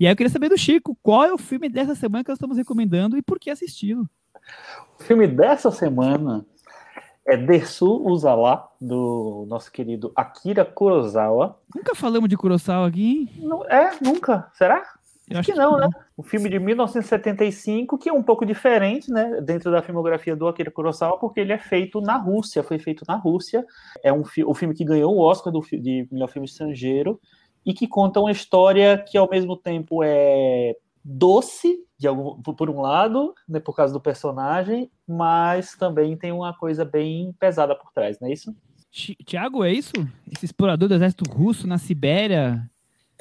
[0.01, 2.39] E aí eu queria saber do Chico, qual é o filme dessa semana que nós
[2.39, 4.09] estamos recomendando e por que assisti-lo?
[4.99, 6.47] O filme dessa semana
[7.27, 11.61] é Dersu Uzala, do nosso querido Akira Kurosawa.
[11.77, 13.31] Nunca falamos de Kurosawa aqui, hein?
[13.47, 14.51] Não, é, nunca.
[14.55, 14.83] Será?
[15.33, 15.89] Eu Acho que não, né?
[16.17, 20.71] O filme de 1975, que é um pouco diferente, né, dentro da filmografia do Akira
[20.71, 23.65] Kurosawa, porque ele é feito na Rússia, foi feito na Rússia.
[24.03, 27.21] É um fi o filme que ganhou o Oscar do, de melhor filme estrangeiro
[27.65, 32.81] e que conta uma história que ao mesmo tempo é doce de algum, por- um
[32.81, 38.19] lado, né, por causa do personagem, mas também tem uma coisa bem pesada por trás,
[38.21, 38.55] não é isso?
[38.91, 39.93] Ti- Tiago, é isso?
[40.31, 42.69] Esse explorador do exército russo na Sibéria?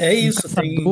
[0.01, 0.83] É um isso, tem,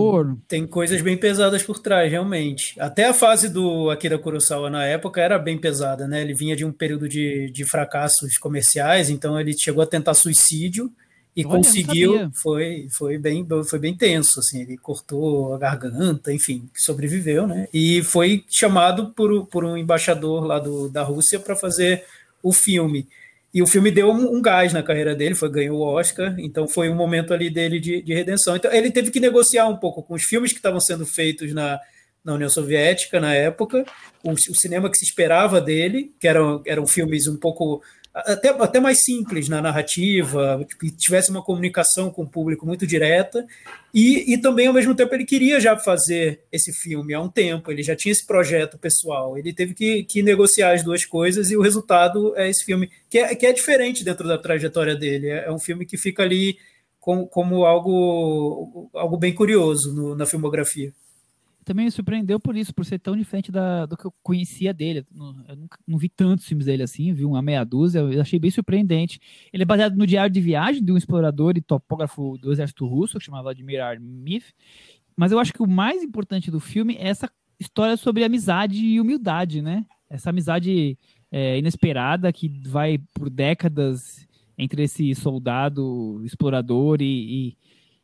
[0.47, 2.79] tem coisas bem pesadas por trás, realmente.
[2.79, 6.21] Até a fase do Akira Kurosawa na época era bem pesada, né?
[6.21, 10.91] Ele vinha de um período de, de fracassos comerciais, então ele chegou a tentar suicídio
[11.35, 12.29] e Olha, conseguiu.
[12.35, 14.61] Foi, foi, bem, foi bem tenso, assim.
[14.61, 17.67] Ele cortou a garganta, enfim, sobreviveu, né?
[17.73, 22.03] E foi chamado por, por um embaixador lá do, da Rússia para fazer
[22.43, 23.07] o filme.
[23.53, 26.67] E o filme deu um, um gás na carreira dele, foi ganhou o Oscar, então
[26.67, 28.55] foi um momento ali dele de, de redenção.
[28.55, 31.79] Então ele teve que negociar um pouco com os filmes que estavam sendo feitos na,
[32.23, 33.83] na União Soviética na época,
[34.23, 37.81] o, o cinema que se esperava dele, que eram, eram filmes um pouco
[38.13, 43.45] até, até mais simples na narrativa, que tivesse uma comunicação com o público muito direta,
[43.93, 47.71] e, e também, ao mesmo tempo, ele queria já fazer esse filme há um tempo,
[47.71, 51.57] ele já tinha esse projeto pessoal, ele teve que, que negociar as duas coisas, e
[51.57, 55.45] o resultado é esse filme, que é, que é diferente dentro da trajetória dele, é,
[55.45, 56.57] é um filme que fica ali
[56.99, 60.93] como, como algo, algo bem curioso no, na filmografia
[61.69, 65.05] também me surpreendeu por isso, por ser tão diferente da, do que eu conhecia dele.
[65.47, 68.49] Eu nunca, não vi tantos filmes dele assim, vi uma meia dúzia, eu achei bem
[68.49, 69.19] surpreendente.
[69.53, 73.19] Ele é baseado no diário de viagem de um explorador e topógrafo do exército russo,
[73.19, 74.51] que chamava Vladimir Armif.
[75.15, 77.29] Mas eu acho que o mais importante do filme é essa
[77.59, 79.85] história sobre amizade e humildade, né?
[80.09, 80.97] Essa amizade
[81.31, 84.27] é, inesperada que vai por décadas
[84.57, 87.57] entre esse soldado explorador e, e,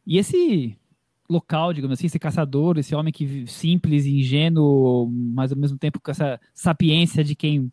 [0.06, 0.78] e esse
[1.30, 6.11] local, digamos assim, esse caçador, esse homem que simples ingênuo, mas ao mesmo tempo com
[6.11, 7.72] essa sapiência de quem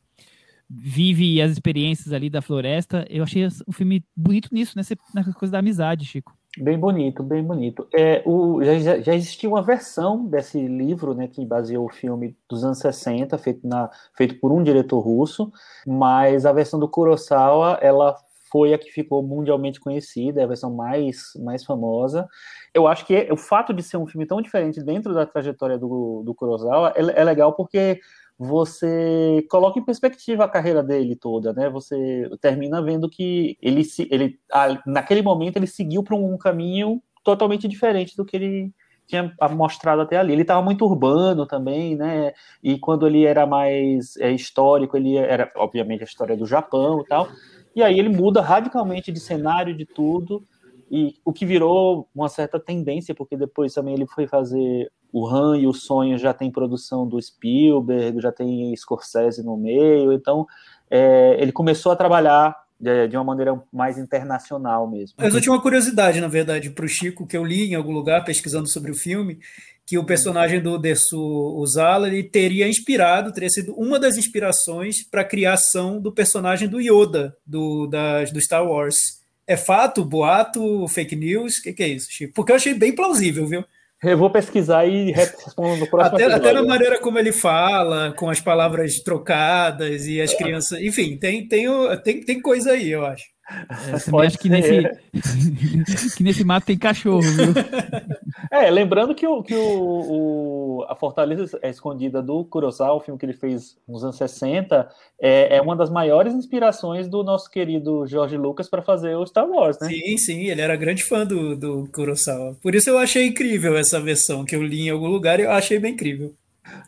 [0.69, 3.07] vive as experiências ali da floresta.
[3.11, 6.33] Eu achei o filme bonito nisso, nessa, nessa coisa da amizade, Chico.
[6.59, 7.87] Bem bonito, bem bonito.
[7.95, 12.63] É, o, já, já existia uma versão desse livro, né, que baseou o filme dos
[12.63, 15.51] anos 60, feito, na, feito por um diretor russo,
[15.87, 18.17] mas a versão do Kurosawa, ela
[18.53, 22.29] foi a que ficou mundialmente conhecida, é a versão mais, mais famosa.
[22.75, 26.23] Eu acho que o fato de ser um filme tão diferente dentro da trajetória do,
[26.23, 27.99] do Kurosawa é, é legal porque
[28.39, 31.71] você coloca em perspectiva a carreira dele toda, né?
[31.71, 34.39] Você termina vendo que ele, ele
[34.87, 38.73] naquele momento ele seguiu para um caminho totalmente diferente do que ele
[39.07, 40.33] tinha mostrado até ali.
[40.33, 42.33] Ele estava muito urbano também, né?
[42.63, 47.05] E quando ele era mais é, histórico, ele era, obviamente, a história do Japão e
[47.05, 47.29] tal.
[47.75, 50.45] E aí ele muda radicalmente de cenário, de tudo,
[50.91, 55.59] e o que virou uma certa tendência, porque depois também ele foi fazer o Han
[55.59, 60.47] e o Sonho já tem produção do Spielberg, já tem Scorsese no meio, então
[60.91, 65.15] é, ele começou a trabalhar de, de, uma maneira mais internacional mesmo.
[65.19, 67.93] Mas eu tinha uma curiosidade, na verdade, para o Chico, que eu li em algum
[67.93, 69.39] lugar pesquisando sobre o filme,
[69.87, 71.21] que o personagem do Dersu
[71.57, 76.81] Uzala ele teria inspirado, teria sido uma das inspirações para a criação do personagem do
[76.81, 79.21] Yoda, do, das, do Star Wars.
[79.47, 81.59] É fato, boato, fake news?
[81.59, 82.33] O que, que, é isso, Chico?
[82.35, 83.65] Porque eu achei bem plausível, viu?
[84.03, 88.29] Eu vou pesquisar e respondo no próximo até, até na maneira como ele fala, com
[88.29, 90.81] as palavras trocadas e as crianças.
[90.81, 91.67] Enfim, tem, tem,
[92.03, 93.25] tem, tem coisa aí, eu acho.
[93.51, 94.83] É, também acho que nesse,
[96.17, 97.53] que nesse mato tem cachorro, viu?
[98.51, 103.19] É, lembrando que, o, que o, o, a Fortaleza é Escondida do Kurosawa, o filme
[103.19, 104.91] que ele fez nos anos 60,
[105.21, 109.49] é, é uma das maiores inspirações do nosso querido George Lucas para fazer o Star
[109.49, 109.89] Wars, né?
[109.89, 112.55] Sim, sim, ele era grande fã do, do Kurosawa.
[112.61, 115.51] Por isso eu achei incrível essa versão que eu li em algum lugar e eu
[115.51, 116.35] achei bem incrível.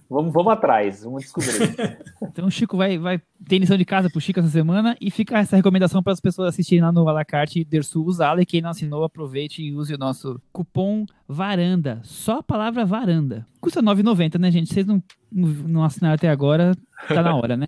[0.09, 1.99] Vamos, vamos atrás, vamos descobrir.
[2.23, 5.39] então o Chico vai, vai ter lição de casa pro Chico essa semana e fica
[5.39, 9.05] essa recomendação para as pessoas assistirem lá no Alacarte Dersu usá-la e quem não assinou,
[9.05, 12.01] aproveite e use o nosso cupom VARANDA.
[12.05, 13.47] Só a palavra varanda.
[13.61, 14.73] Custa R$ 9,90, né, gente?
[14.73, 15.03] Vocês não,
[15.33, 16.73] não assinaram até agora,
[17.09, 17.67] tá na hora, né?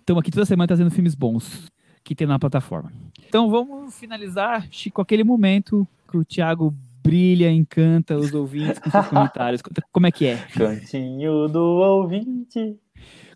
[0.00, 1.70] Estamos aqui toda semana trazendo filmes bons
[2.02, 2.90] que tem na plataforma.
[3.28, 6.74] Então vamos finalizar, Chico, aquele momento que o Thiago
[7.08, 9.62] brilha, encanta os ouvintes com seus comentários.
[9.90, 10.36] Como é que é?
[10.54, 12.76] Cantinho do ouvinte.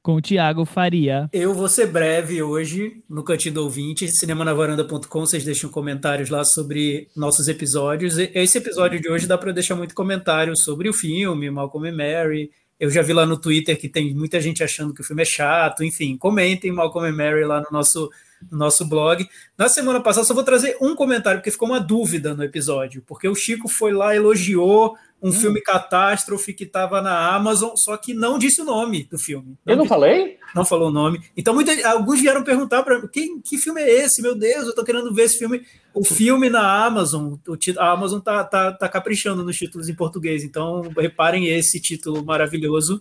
[0.03, 1.31] Com o Thiago Faria.
[1.33, 5.21] Eu vou ser breve hoje no Cantinho do Ouvinte, cinemanavaranda.com.
[5.21, 8.19] Vocês deixam comentários lá sobre nossos episódios.
[8.19, 12.51] Esse episódio de hoje dá para deixar muito comentário sobre o filme, Malcolm e Mary.
[12.81, 15.27] Eu já vi lá no Twitter que tem muita gente achando que o filme é
[15.27, 15.85] chato.
[15.85, 18.11] Enfim, comentem Malcolm e Mary lá no nosso
[18.51, 19.29] no nosso blog.
[19.57, 23.29] Na semana passada, só vou trazer um comentário, porque ficou uma dúvida no episódio, porque
[23.29, 25.33] o Chico foi lá, elogiou um hum.
[25.33, 29.57] filme catástrofe que estava na Amazon, só que não disse o nome do filme.
[29.65, 30.39] Não eu não disse, falei?
[30.55, 31.23] Não falou o nome.
[31.37, 33.09] Então, muita, alguns vieram perguntar para mim,
[33.43, 34.21] que filme é esse?
[34.21, 35.63] Meu Deus, eu estou querendo ver esse filme.
[35.95, 40.43] O filme na Amazon, o, a Amazon tá, tá, tá caprichando nos títulos em português,
[40.43, 43.01] então reparem esse título maravilhoso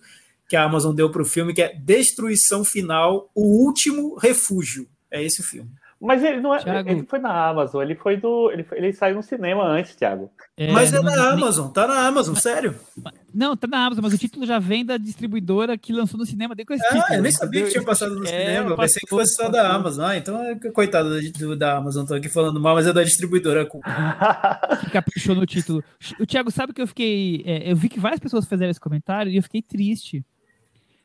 [0.51, 4.85] que a Amazon deu para o filme, que é Destruição Final, O Último Refúgio.
[5.11, 5.69] É esse o filme.
[6.01, 6.89] Mas ele não é, Thiago...
[6.89, 8.49] ele foi na Amazon, ele foi do.
[8.51, 10.31] Ele, ele saiu no cinema antes, Thiago.
[10.57, 12.75] É, mas é na não, Amazon, tá na Amazon, sério.
[13.31, 16.55] Não, tá na Amazon, mas o título já vem da distribuidora que lançou no cinema
[16.55, 17.13] desde esse ah, título.
[17.13, 18.71] eu nem sabia que tinha passado no é, cinema.
[18.71, 20.05] Eu pensei que fosse só da Amazon.
[20.05, 23.69] Ah, então é coitado do, da Amazon, tô aqui falando mal, mas é da distribuidora.
[24.81, 25.83] que caprichou no título.
[26.19, 27.43] O Thiago sabe que eu fiquei.
[27.45, 30.25] É, eu vi que várias pessoas fizeram esse comentário e eu fiquei triste.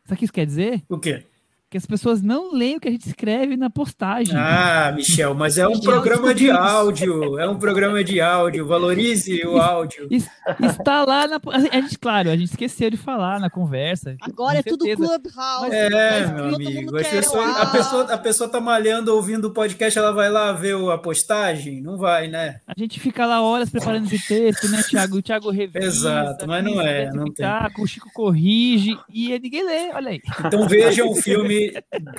[0.04, 0.82] Sabe o que isso quer dizer?
[0.88, 1.22] O quê?
[1.68, 4.36] Que as pessoas não leem o que a gente escreve na postagem.
[4.36, 9.58] Ah, Michel, mas é um programa de áudio, é um programa de áudio, valorize o
[9.58, 10.08] áudio.
[10.10, 11.40] Está lá na.
[11.50, 14.16] A gente, claro, a gente esqueceu de falar na conversa.
[14.22, 15.74] Agora é tudo Clubhouse.
[15.74, 16.92] É, meu amigo.
[16.92, 20.98] Pessoas, a, pessoa, a pessoa tá malhando ouvindo o podcast, ela vai lá ver a
[20.98, 21.80] postagem?
[21.80, 22.60] Não vai, né?
[22.66, 25.16] A gente fica lá horas preparando esse texto, né, Thiago?
[25.16, 25.84] O Thiago revisa.
[25.84, 27.10] Exato, mas não é.
[27.10, 27.46] Não tem.
[27.78, 30.20] O Chico corrige e ninguém lê, olha aí.
[30.44, 31.55] Então vejam o filme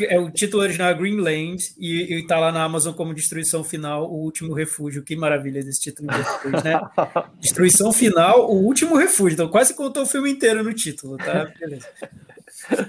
[0.02, 4.10] é o título original é Greenland e, e tá lá na Amazon como Destruição Final,
[4.12, 5.04] o último refúgio.
[5.04, 6.80] Que maravilha desse título né?
[7.40, 9.36] Destruição Final, o último refúgio.
[9.36, 11.52] Então quase contou o filme inteiro no título, tá?
[11.60, 11.88] Beleza.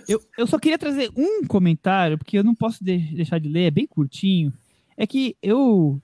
[0.09, 3.67] Eu, eu só queria trazer um comentário, porque eu não posso de deixar de ler,
[3.67, 4.53] é bem curtinho.
[4.97, 6.01] É que eu,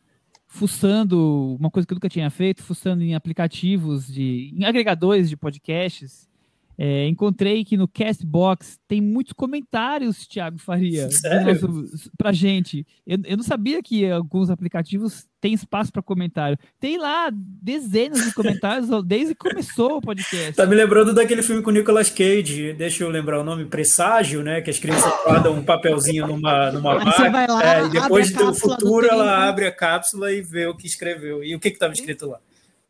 [0.46, 5.36] fuçando, uma coisa que eu nunca tinha feito, fuçando em aplicativos, de, em agregadores de
[5.36, 6.28] podcasts,
[6.76, 11.88] é, encontrei que no Castbox tem muitos comentários, Thiago Faria, Sério?
[12.18, 12.86] pra gente.
[13.06, 16.58] Eu, eu não sabia que alguns aplicativos têm espaço para comentário.
[16.80, 20.54] Tem lá dezenas de comentários desde que começou o podcast.
[20.54, 24.42] Tá me lembrando daquele filme com o Nicolas Cage, deixa eu lembrar o nome, Presságio,
[24.42, 24.60] né?
[24.60, 27.46] Que as crianças guardam um papelzinho numa, numa máquina.
[27.62, 31.44] É, e depois do futuro ela abre a cápsula e vê o que escreveu.
[31.44, 32.38] E o que estava escrito lá?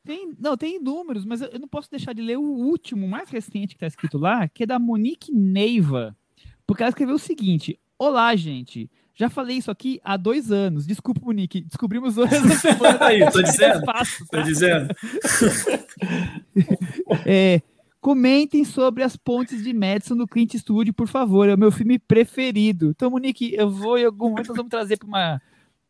[0.05, 3.68] Tem, não, tem inúmeros, mas eu não posso deixar de ler o último, mais recente
[3.68, 6.14] que está escrito lá, que é da Monique Neiva.
[6.66, 8.90] Porque ela escreveu o seguinte: Olá, gente.
[9.16, 10.86] Já falei isso aqui há dois anos.
[10.86, 11.62] Desculpa, Monique.
[11.62, 12.98] Descobrimos hoje essa semana.
[13.06, 13.78] Aí, tô dizendo.
[13.78, 14.39] Espaço, tá?
[14.39, 14.94] Tô dizendo.
[17.24, 17.62] é,
[18.01, 21.48] comentem sobre as pontes de Madison no Clint Eastwood, por favor.
[21.48, 22.90] É o meu filme preferido.
[22.90, 25.43] Então, Monique, eu vou em algum momento nós vamos trazer para uma,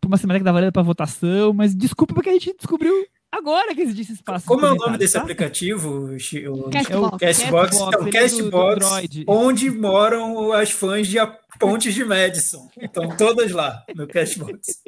[0.04, 2.92] uma semana que dá valendo para votação, mas desculpa porque a gente descobriu
[3.36, 4.46] Agora que existe espaço.
[4.46, 5.20] Como é o nome desse tá?
[5.20, 6.14] aplicativo?
[6.48, 6.90] O, Castbox.
[6.90, 8.86] É o Castbox, é o Castbox,
[9.26, 11.18] onde moram as fãs de
[11.58, 12.68] Pontes de Madison.
[12.80, 14.82] Então, todas lá no Cashbox.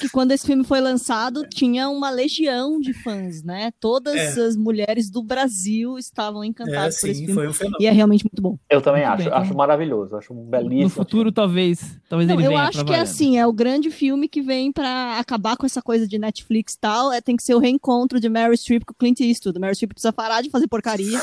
[0.00, 3.72] que quando esse filme foi lançado, tinha uma legião de fãs, né?
[3.80, 4.40] Todas é.
[4.40, 7.48] as mulheres do Brasil estavam encantadas é, por esse filme.
[7.48, 8.58] Um e é realmente muito bom.
[8.68, 9.56] Eu também muito acho, bem, acho então...
[9.56, 10.82] maravilhoso, acho um belíssimo.
[10.82, 11.32] No futuro, filme.
[11.32, 14.72] talvez, talvez Não, ele Eu acho que é assim, é o grande filme que vem
[14.72, 17.12] para acabar com essa coisa de Netflix e tal.
[17.12, 19.58] É, tem que ser o reencontro de Mary Streep com Clint Eastwood.
[19.58, 21.18] Mary Streep precisa parar de fazer porcaria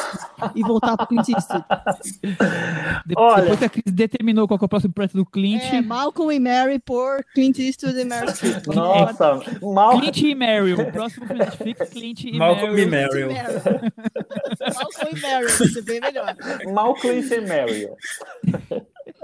[0.56, 1.66] e voltar para Clint Eastwood.
[3.16, 3.42] Olha...
[3.42, 5.64] Depois que a Cris determinou qual é o próximo projeto do Clint.
[5.64, 8.68] É, Malcolm e Mary por Clint Eastwood e Mary Streep.
[8.74, 10.00] Nossa, Mal...
[10.00, 10.74] Clint e Mary.
[10.74, 12.82] O próximo filme Netflix, Clint e Malcolm Mary.
[12.82, 13.26] E Mary.
[14.74, 16.36] Malcolm e Mary, vai ser bem melhor.
[16.74, 17.90] Malcolm e Mary.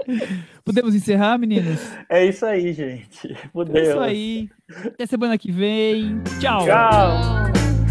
[0.64, 1.80] Podemos encerrar, meninos?
[2.08, 3.36] É isso aí, gente.
[3.52, 3.80] Podemos.
[3.80, 4.50] É isso aí.
[4.86, 6.22] Até semana que vem.
[6.40, 6.64] Tchau.
[6.66, 7.83] Tchau.